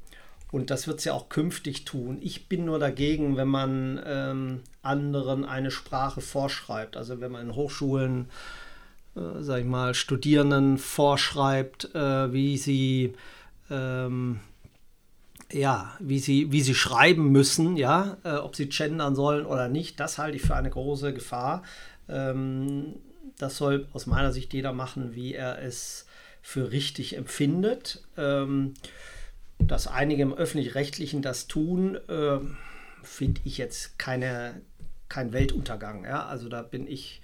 und 0.52 0.70
das 0.70 0.86
wird 0.86 1.00
es 1.00 1.06
ja 1.06 1.14
auch 1.14 1.28
künftig 1.28 1.86
tun. 1.86 2.20
Ich 2.22 2.48
bin 2.48 2.66
nur 2.66 2.78
dagegen, 2.78 3.36
wenn 3.36 3.48
man 3.48 4.00
ähm, 4.06 4.62
anderen 4.84 5.44
eine 5.44 5.72
Sprache 5.72 6.22
vorschreibt. 6.22 6.96
Also 6.96 7.20
wenn 7.20 7.32
man 7.32 7.48
in 7.48 7.56
Hochschulen, 7.56 8.30
äh, 9.16 9.42
sag 9.42 9.62
ich 9.62 9.66
mal, 9.66 9.96
Studierenden 9.96 10.78
vorschreibt, 10.78 11.96
äh, 11.96 12.32
wie 12.32 12.58
sie 12.58 13.16
ähm, 13.72 14.40
ja, 15.52 15.96
wie 16.00 16.20
sie, 16.20 16.52
wie 16.52 16.62
sie 16.62 16.76
schreiben 16.76 17.32
müssen, 17.32 17.76
ja, 17.76 18.18
äh, 18.24 18.36
ob 18.36 18.56
sie 18.56 18.70
gendern 18.70 19.16
sollen 19.16 19.48
oder 19.48 19.68
nicht, 19.68 20.00
das 20.00 20.20
halte 20.20 20.38
ich 20.38 20.44
für 20.44 20.56
eine 20.56 20.70
große 20.70 21.14
Gefahr. 21.14 21.64
Ähm, 22.08 22.96
das 23.38 23.58
soll 23.58 23.88
aus 23.94 24.06
meiner 24.06 24.32
Sicht 24.32 24.54
jeder 24.54 24.74
machen, 24.74 25.16
wie 25.16 25.34
er 25.34 25.62
es 25.62 26.06
für 26.42 26.72
richtig 26.72 27.18
empfindet. 27.18 28.04
Ähm, 28.18 28.74
dass 29.60 29.88
einige 29.88 30.24
im 30.24 30.34
öffentlich-rechtlichen 30.34 31.22
das 31.22 31.48
tun, 31.48 31.96
äh, 31.96 32.40
finde 33.04 33.42
ich 33.46 33.58
jetzt 33.58 33.98
keine, 33.98 34.62
kein 35.10 35.34
Weltuntergang. 35.34 36.04
Ja? 36.04 36.26
Also 36.26 36.50
da 36.50 36.62
bin 36.62 36.88
ich, 36.88 37.22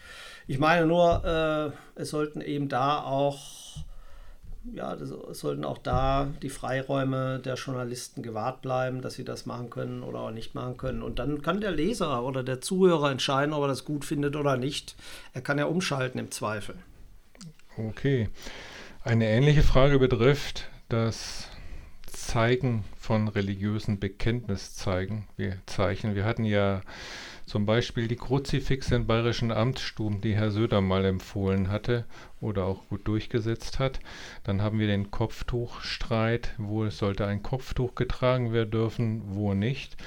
ich 0.48 0.60
meine 0.60 0.86
nur, 0.86 1.74
äh, 1.98 2.02
es 2.02 2.10
sollten 2.10 2.42
eben 2.42 2.70
da 2.70 3.02
auch 3.04 3.84
ja, 4.74 4.96
das, 4.96 5.10
sollten 5.40 5.66
auch 5.66 5.80
da 5.80 6.30
die 6.42 6.50
Freiräume 6.50 7.40
der 7.40 7.56
Journalisten 7.56 8.22
gewahrt 8.22 8.62
bleiben, 8.62 9.02
dass 9.02 9.16
sie 9.16 9.24
das 9.24 9.46
machen 9.46 9.70
können 9.70 10.04
oder 10.04 10.20
auch 10.20 10.32
nicht 10.32 10.54
machen 10.54 10.78
können. 10.78 11.02
Und 11.02 11.20
dann 11.20 11.42
kann 11.42 11.62
der 11.62 11.72
Leser 11.72 12.24
oder 12.24 12.44
der 12.44 12.62
Zuhörer 12.62 13.12
entscheiden, 13.12 13.54
ob 13.54 13.64
er 13.64 13.68
das 13.68 13.86
gut 13.86 14.06
findet 14.06 14.36
oder 14.36 14.58
nicht. 14.58 14.96
Er 15.34 15.42
kann 15.42 15.58
ja 15.58 15.66
umschalten 15.66 16.20
im 16.20 16.32
Zweifel. 16.32 16.76
Okay. 17.78 18.30
Eine 19.04 19.28
ähnliche 19.28 19.64
Frage 19.64 19.98
betrifft 19.98 20.70
das 20.90 21.48
Zeigen 22.06 22.84
von 23.00 23.28
religiösen 23.28 24.00
Bekenntniszeichen. 24.00 25.28
Wir. 25.38 25.58
Wir 25.68 26.26
hatten 26.26 26.46
ja 26.46 26.82
zum 27.52 27.66
Beispiel 27.66 28.08
die 28.08 28.16
Kruzifixe 28.16 28.96
in 28.96 29.08
bayerischen 29.08 29.52
Amtsstuben, 29.52 30.22
die 30.22 30.36
Herr 30.36 30.52
Söder 30.52 30.80
mal 30.80 31.04
empfohlen 31.04 31.68
hatte 31.68 32.06
oder 32.40 32.64
auch 32.64 32.88
gut 32.88 33.06
durchgesetzt 33.06 33.78
hat. 33.78 34.00
Dann 34.46 34.62
haben 34.62 34.80
wir 34.80 34.88
den 34.88 35.12
Kopftuchstreit, 35.12 36.56
wo 36.58 36.90
sollte 36.90 37.28
ein 37.28 37.44
Kopftuch 37.44 37.94
getragen 37.96 38.54
werden 38.54 38.72
dürfen, 38.72 39.36
wo 39.36 39.54
nicht. 39.54 39.98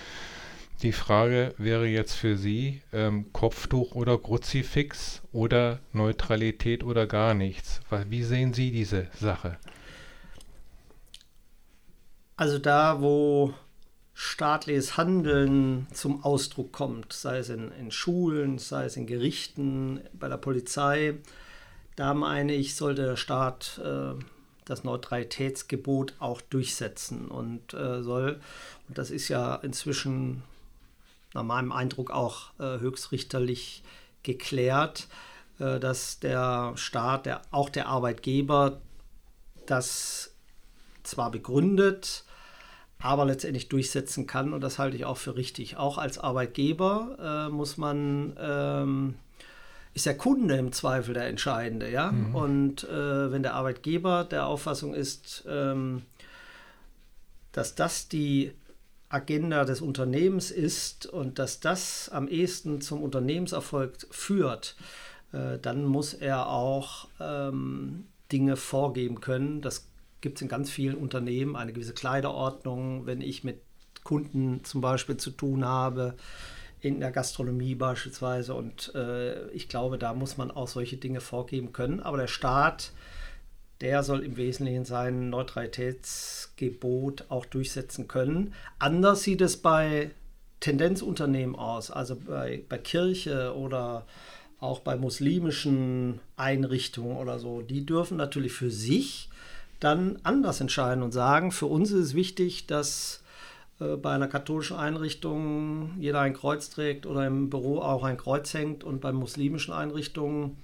Die 0.80 0.92
Frage 0.92 1.54
wäre 1.59 1.87
jetzt 1.87 2.14
für 2.14 2.38
Sie, 2.38 2.80
ähm, 2.94 3.30
Kopftuch 3.35 3.94
oder 3.94 4.16
Kruzifix 4.16 5.20
oder 5.30 5.80
Neutralität 5.92 6.83
oder 6.83 7.07
gar 7.07 7.35
nichts. 7.35 7.83
Wie 8.09 8.22
sehen 8.22 8.54
Sie 8.54 8.70
diese 8.70 9.09
Sache? 9.20 9.59
Also 12.38 12.59
da, 12.59 13.02
wo 13.02 13.52
staatliches 14.14 14.96
Handeln 14.96 15.88
zum 15.92 16.24
Ausdruck 16.24 16.72
kommt, 16.72 17.12
sei 17.12 17.38
es 17.38 17.48
in, 17.48 17.72
in 17.72 17.90
Schulen, 17.90 18.59
sei 18.59 18.85
es 18.85 18.96
in 18.96 19.07
Gerichten, 19.07 20.00
bei 20.12 20.29
der 20.29 20.37
Polizei. 20.37 21.14
Da 21.96 22.14
meine 22.14 22.55
ich, 22.55 22.77
sollte 22.77 23.03
der 23.03 23.16
Staat 23.16 23.81
äh, 23.85 24.14
das 24.64 24.85
Neutralitätsgebot 24.85 26.14
auch 26.20 26.40
durchsetzen 26.40 27.29
und 27.29 27.74
äh, 27.74 28.03
soll, 28.03 28.40
und 28.88 28.98
das 28.98 29.11
ist 29.11 29.29
ja 29.29 29.57
inzwischen 29.57 30.42
nach 31.35 31.42
meinem 31.42 31.72
Eindruck 31.72 32.11
auch 32.11 32.50
äh, 32.59 32.79
höchstrichterlich 32.79 33.83
geklärt, 34.22 35.09
äh, 35.59 35.81
dass 35.81 36.20
der 36.20 36.72
Staat, 36.77 37.27
der, 37.27 37.42
auch 37.50 37.68
der 37.68 37.88
Arbeitgeber, 37.88 38.81
das 39.66 40.35
zwar 41.03 41.31
begründet, 41.31 42.24
aber 43.05 43.27
letztendlich 43.27 43.69
durchsetzen 43.69 44.27
kann. 44.27 44.55
Und 44.55 44.62
das 44.62 44.79
halte 44.79 44.97
ich 44.97 45.05
auch 45.05 45.19
für 45.19 45.37
richtig. 45.37 45.77
Auch 45.77 45.99
als 45.99 46.19
Arbeitgeber 46.19 47.49
äh, 47.49 47.53
muss 47.53 47.77
man, 47.77 48.35
ähm, 48.40 49.14
ist 49.93 50.07
der 50.07 50.17
Kunde 50.17 50.57
im 50.57 50.73
Zweifel 50.73 51.12
der 51.12 51.27
Entscheidende. 51.27 51.90
Ja? 51.90 52.12
Mhm. 52.12 52.35
Und 52.35 52.85
äh, 52.85 53.31
wenn 53.31 53.43
der 53.43 53.55
Arbeitgeber 53.55 54.25
der 54.25 54.47
Auffassung 54.47 54.95
ist, 54.95 55.45
ähm, 55.47 56.01
dass 57.53 57.75
das 57.75 58.09
die 58.09 58.53
Agenda 59.11 59.67
des 59.67 59.83
Unternehmens 59.83 60.51
ist 60.51 61.05
und 61.05 61.38
dass 61.38 61.61
das 61.61 62.09
am 62.09 62.27
ehesten 62.27 62.81
zum 62.81 63.03
Unternehmenserfolg 63.03 63.99
führt, 64.11 64.77
äh, 65.33 65.59
dann 65.61 65.85
muss 65.85 66.14
er 66.14 66.49
auch 66.49 67.09
ähm, 67.21 68.07
Dinge 68.33 68.57
vorgeben 68.57 69.21
können. 69.21 69.61
Das 69.61 69.85
gibt 70.25 70.39
es 70.39 70.43
in 70.43 70.49
ganz 70.49 70.71
vielen 70.71 70.97
Unternehmen 70.97 71.55
eine 71.55 71.75
gewisse 71.75 71.93
Kleiderordnung. 71.93 73.05
Wenn 73.05 73.21
ich 73.21 73.45
mit 73.45 73.61
Kunden 74.05 74.65
zum 74.65 74.81
Beispiel 74.81 75.19
zu 75.19 75.31
tun 75.31 75.67
habe, 75.67 76.15
in 76.81 76.99
der 76.99 77.11
Gastronomie 77.11 77.75
beispielsweise. 77.75 78.55
Und 78.55 78.95
äh, 78.95 79.49
ich 79.51 79.69
glaube, 79.69 79.99
da 79.99 80.15
muss 80.15 80.39
man 80.39 80.51
auch 80.51 80.67
solche 80.67 80.97
Dinge 80.97 81.21
vorgeben 81.21 81.73
können. 81.75 82.01
Aber 82.01 82.17
der 82.17 82.27
Staat, 82.27 82.93
der 83.83 84.03
soll 84.03 84.21
im 84.21 84.39
Wesentlichen 84.39 84.87
sein 84.87 85.29
Neutralitätsgebot 85.29 87.27
auch 87.29 87.45
durchsetzen 87.45 88.09
können. 88.09 88.55
Anders 88.79 89.25
sieht 89.25 89.43
es 89.43 89.59
bei 89.59 90.11
Tendenzunternehmen 90.61 91.55
aus, 91.55 91.91
also 91.91 92.17
bei, 92.17 92.65
bei 92.67 92.79
Kirche 92.79 93.55
oder 93.55 94.07
auch 94.59 94.81
bei 94.81 94.97
muslimischen 94.97 96.21
Einrichtungen 96.37 97.19
oder 97.19 97.39
so. 97.39 97.61
Die 97.61 97.85
dürfen 97.85 98.17
natürlich 98.17 98.53
für 98.53 98.71
sich 98.71 99.29
dann 99.85 100.18
anders 100.23 100.61
entscheiden 100.61 101.03
und 101.03 101.12
sagen, 101.12 101.53
für 101.53 101.66
uns 101.66 101.90
ist 101.90 102.07
es 102.07 102.14
wichtig, 102.14 102.66
dass 102.66 103.23
äh, 103.81 103.97
bei 103.97 104.12
einer 104.12 104.29
katholischen 104.29 104.77
Einrichtung 104.77 105.92
jeder 105.99 106.20
ein 106.20 106.35
Kreuz 106.35 106.70
trägt 106.70 107.07
oder 107.07 107.27
im 107.27 107.51
Büro 107.51 107.81
auch 107.81 108.05
ein 108.05 108.16
Kreuz 108.16 108.55
hängt 108.55 108.85
und 108.85 109.01
bei 109.01 109.12
muslimischen 109.12 109.75
Einrichtungen, 109.75 110.57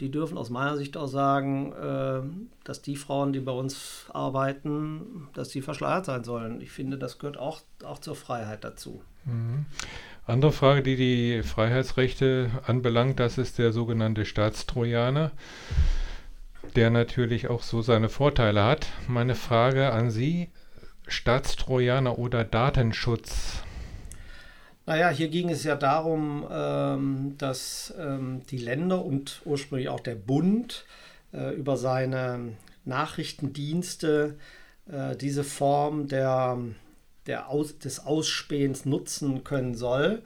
die 0.00 0.10
dürfen 0.10 0.38
aus 0.38 0.48
meiner 0.48 0.76
Sicht 0.76 0.96
auch 0.96 1.08
sagen, 1.08 1.72
äh, 1.72 2.20
dass 2.64 2.82
die 2.82 2.96
Frauen, 2.96 3.32
die 3.32 3.40
bei 3.40 3.52
uns 3.52 4.06
arbeiten, 4.12 5.28
dass 5.34 5.50
sie 5.50 5.60
verschleiert 5.60 6.06
sein 6.06 6.24
sollen. 6.24 6.60
Ich 6.60 6.70
finde, 6.70 6.98
das 6.98 7.18
gehört 7.18 7.36
auch, 7.36 7.60
auch 7.84 7.98
zur 7.98 8.14
Freiheit 8.14 8.64
dazu. 8.64 9.02
Mhm. 9.24 9.66
Andere 10.26 10.52
Frage, 10.52 10.82
die 10.82 10.96
die 10.96 11.42
Freiheitsrechte 11.42 12.50
anbelangt, 12.66 13.18
das 13.18 13.38
ist 13.38 13.58
der 13.58 13.72
sogenannte 13.72 14.26
Staatstrojaner 14.26 15.32
der 16.76 16.90
natürlich 16.90 17.48
auch 17.48 17.62
so 17.62 17.82
seine 17.82 18.08
Vorteile 18.08 18.64
hat. 18.64 18.88
Meine 19.06 19.34
Frage 19.34 19.92
an 19.92 20.10
Sie, 20.10 20.50
Staatstrojaner 21.06 22.18
oder 22.18 22.44
Datenschutz? 22.44 23.62
Naja, 24.86 25.10
hier 25.10 25.28
ging 25.28 25.50
es 25.50 25.64
ja 25.64 25.76
darum, 25.76 26.46
ähm, 26.50 27.34
dass 27.36 27.92
ähm, 27.98 28.42
die 28.50 28.56
Länder 28.56 29.04
und 29.04 29.42
ursprünglich 29.44 29.90
auch 29.90 30.00
der 30.00 30.14
Bund 30.14 30.86
äh, 31.32 31.54
über 31.54 31.76
seine 31.76 32.52
Nachrichtendienste 32.86 34.38
äh, 34.90 35.14
diese 35.16 35.44
Form 35.44 36.08
der, 36.08 36.58
der 37.26 37.48
Aus, 37.50 37.78
des 37.78 38.00
Ausspähens 38.00 38.86
nutzen 38.86 39.44
können 39.44 39.74
soll. 39.74 40.22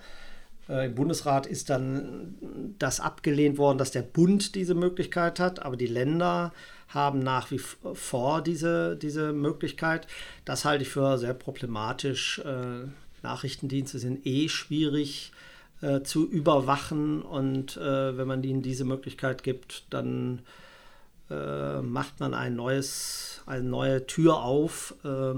Äh, 0.69 0.87
Im 0.87 0.95
Bundesrat 0.95 1.47
ist 1.47 1.71
dann 1.71 2.35
das 2.79 3.01
abgelehnt 3.01 3.59
worden, 3.59 3.79
dass 3.79 3.91
der 3.91 4.03
Bund 4.03 4.55
diese 4.55 4.75
Möglichkeit 4.75 5.41
hat, 5.41 5.63
aber 5.63 5.77
die 5.77 5.87
Länder 5.87 6.53
haben 6.89 7.21
nach 7.21 7.51
wie 7.51 7.59
vor 7.59 8.43
diese, 8.43 8.97
diese 8.97 9.33
Möglichkeit. 9.33 10.07
Das 10.45 10.65
halte 10.65 10.83
ich 10.83 10.91
für 10.91 11.19
sehr 11.19 11.35
problematisch. 11.35 12.41
Äh, 12.41 12.87
Nachrichtendienste 13.23 13.99
sind 13.99 14.27
eh 14.27 14.49
schwierig 14.49 15.33
äh, 15.81 16.03
zu 16.03 16.29
überwachen 16.29 17.23
und 17.23 17.77
äh, 17.77 18.17
wenn 18.17 18.29
man 18.29 18.43
ihnen 18.43 18.63
diese 18.63 18.85
Möglichkeit 18.85 19.43
gibt, 19.43 19.85
dann 19.91 20.43
äh, 21.31 21.81
macht 21.81 22.21
man 22.21 22.35
ein 22.35 22.57
neues, 22.57 23.43
eine 23.47 23.65
neue 23.65 24.07
Tür 24.07 24.43
auf 24.43 24.95
äh, 25.05 25.35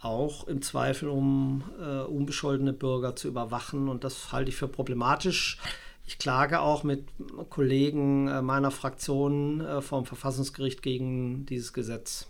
auch 0.00 0.46
im 0.46 0.62
Zweifel, 0.62 1.08
um 1.08 1.64
äh, 1.80 2.02
unbescholtene 2.02 2.72
Bürger 2.72 3.16
zu 3.16 3.28
überwachen. 3.28 3.88
Und 3.88 4.04
das 4.04 4.32
halte 4.32 4.50
ich 4.50 4.56
für 4.56 4.68
problematisch. 4.68 5.58
Ich 6.06 6.18
klage 6.18 6.60
auch 6.60 6.84
mit 6.84 7.04
Kollegen 7.50 8.28
äh, 8.28 8.42
meiner 8.42 8.70
Fraktion 8.70 9.60
äh, 9.60 9.82
vom 9.82 10.06
Verfassungsgericht 10.06 10.82
gegen 10.82 11.46
dieses 11.46 11.72
Gesetz. 11.72 12.28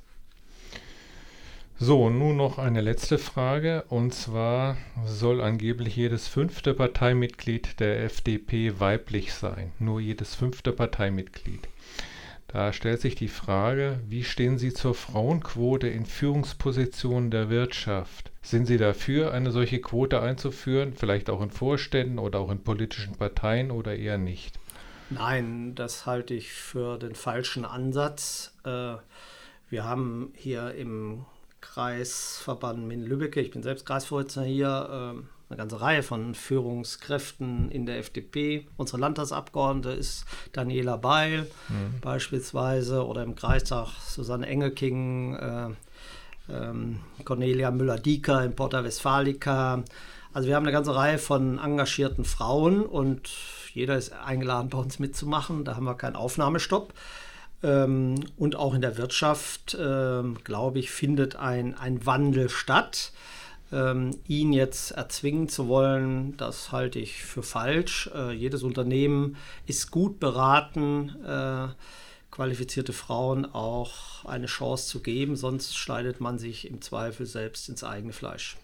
So, 1.78 2.08
nun 2.08 2.38
noch 2.38 2.58
eine 2.58 2.80
letzte 2.80 3.18
Frage. 3.18 3.84
Und 3.90 4.14
zwar 4.14 4.78
soll 5.04 5.42
angeblich 5.42 5.94
jedes 5.94 6.26
fünfte 6.26 6.72
Parteimitglied 6.72 7.80
der 7.80 8.02
FDP 8.04 8.80
weiblich 8.80 9.34
sein. 9.34 9.72
Nur 9.78 10.00
jedes 10.00 10.34
fünfte 10.34 10.72
Parteimitglied. 10.72 11.68
Da 12.48 12.72
stellt 12.72 13.00
sich 13.00 13.16
die 13.16 13.28
Frage, 13.28 14.00
wie 14.06 14.22
stehen 14.22 14.56
Sie 14.56 14.72
zur 14.72 14.94
Frauenquote 14.94 15.88
in 15.88 16.06
Führungspositionen 16.06 17.30
der 17.30 17.50
Wirtschaft? 17.50 18.30
Sind 18.40 18.66
Sie 18.66 18.78
dafür, 18.78 19.32
eine 19.32 19.50
solche 19.50 19.80
Quote 19.80 20.22
einzuführen, 20.22 20.94
vielleicht 20.94 21.28
auch 21.28 21.42
in 21.42 21.50
Vorständen 21.50 22.18
oder 22.18 22.38
auch 22.38 22.50
in 22.50 22.62
politischen 22.62 23.16
Parteien 23.16 23.70
oder 23.70 23.96
eher 23.96 24.18
nicht? 24.18 24.58
Nein, 25.10 25.74
das 25.74 26.06
halte 26.06 26.34
ich 26.34 26.52
für 26.52 26.98
den 26.98 27.14
falschen 27.14 27.64
Ansatz. 27.64 28.56
Äh, 28.64 28.94
wir 29.68 29.84
haben 29.84 30.32
hier 30.36 30.74
im 30.74 31.24
Kreisverband 31.60 32.86
Min-Lübbecke, 32.86 33.40
ich 33.40 33.50
bin 33.50 33.62
selbst 33.62 33.86
Kreisvorsitzender 33.86 34.48
hier, 34.48 34.88
ähm, 34.90 35.28
eine 35.48 35.56
ganze 35.58 35.80
Reihe 35.80 36.02
von 36.02 36.34
Führungskräften 36.34 37.70
in 37.70 37.86
der 37.86 37.98
FDP. 37.98 38.66
Unsere 38.76 38.98
Landtagsabgeordnete 38.98 39.90
ist 39.90 40.24
Daniela 40.52 40.96
Beil 40.96 41.46
mhm. 41.68 42.00
beispielsweise 42.00 43.06
oder 43.06 43.22
im 43.22 43.36
Kreistag 43.36 43.88
Susanne 44.04 44.46
Engelking, 44.46 45.36
äh, 45.36 45.68
ähm, 46.50 47.00
Cornelia 47.24 47.70
Müller-Dieker 47.70 48.44
in 48.44 48.56
Porta 48.56 48.82
Westfalica. 48.82 49.84
Also 50.32 50.48
wir 50.48 50.56
haben 50.56 50.64
eine 50.64 50.72
ganze 50.72 50.94
Reihe 50.94 51.18
von 51.18 51.58
engagierten 51.58 52.24
Frauen 52.24 52.84
und 52.84 53.30
jeder 53.72 53.96
ist 53.96 54.12
eingeladen, 54.12 54.68
bei 54.68 54.78
uns 54.78 54.98
mitzumachen. 54.98 55.64
Da 55.64 55.76
haben 55.76 55.84
wir 55.84 55.94
keinen 55.94 56.16
Aufnahmestopp. 56.16 56.92
Ähm, 57.62 58.16
und 58.36 58.56
auch 58.56 58.74
in 58.74 58.80
der 58.80 58.98
Wirtschaft, 58.98 59.76
ähm, 59.80 60.38
glaube 60.44 60.78
ich, 60.78 60.90
findet 60.90 61.36
ein, 61.36 61.74
ein 61.74 62.04
Wandel 62.04 62.48
statt. 62.48 63.12
Ähm, 63.72 64.12
ihn 64.28 64.52
jetzt 64.52 64.92
erzwingen 64.92 65.48
zu 65.48 65.66
wollen, 65.66 66.36
das 66.36 66.70
halte 66.70 67.00
ich 67.00 67.24
für 67.24 67.42
falsch. 67.42 68.08
Äh, 68.14 68.32
jedes 68.32 68.62
Unternehmen 68.62 69.36
ist 69.66 69.90
gut 69.90 70.20
beraten, 70.20 71.16
äh, 71.24 71.68
qualifizierte 72.30 72.92
Frauen 72.92 73.44
auch 73.44 74.24
eine 74.24 74.46
Chance 74.46 74.88
zu 74.88 75.00
geben, 75.00 75.36
sonst 75.36 75.76
schneidet 75.76 76.20
man 76.20 76.38
sich 76.38 76.70
im 76.70 76.80
Zweifel 76.80 77.26
selbst 77.26 77.68
ins 77.68 77.82
eigene 77.82 78.12
Fleisch. 78.12 78.56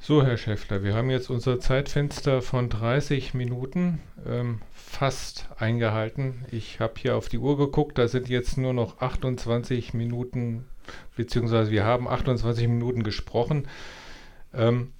So, 0.00 0.22
Herr 0.22 0.36
Schäffler, 0.36 0.84
wir 0.84 0.94
haben 0.94 1.10
jetzt 1.10 1.28
unser 1.28 1.58
Zeitfenster 1.58 2.40
von 2.40 2.68
30 2.68 3.34
Minuten 3.34 4.00
ähm, 4.26 4.62
fast 4.72 5.48
eingehalten. 5.58 6.44
Ich 6.52 6.78
habe 6.78 6.94
hier 6.98 7.16
auf 7.16 7.28
die 7.28 7.38
Uhr 7.38 7.58
geguckt, 7.58 7.98
da 7.98 8.06
sind 8.06 8.28
jetzt 8.28 8.58
nur 8.58 8.72
noch 8.72 9.00
28 9.00 9.94
Minuten 9.94 10.66
beziehungsweise 11.16 11.70
wir 11.70 11.84
haben 11.84 12.08
28 12.08 12.68
Minuten 12.68 13.02
gesprochen. 13.02 13.68
Ähm, 14.54 14.92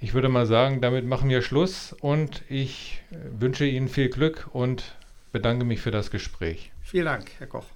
ich 0.00 0.14
würde 0.14 0.28
mal 0.28 0.46
sagen, 0.46 0.80
damit 0.80 1.04
machen 1.04 1.28
wir 1.28 1.42
Schluss 1.42 1.92
und 1.92 2.42
ich 2.48 3.02
wünsche 3.10 3.64
Ihnen 3.66 3.88
viel 3.88 4.08
Glück 4.08 4.48
und 4.52 4.96
bedanke 5.32 5.64
mich 5.64 5.80
für 5.80 5.90
das 5.90 6.10
Gespräch. 6.10 6.72
Vielen 6.82 7.06
Dank, 7.06 7.30
Herr 7.38 7.48
Koch. 7.48 7.66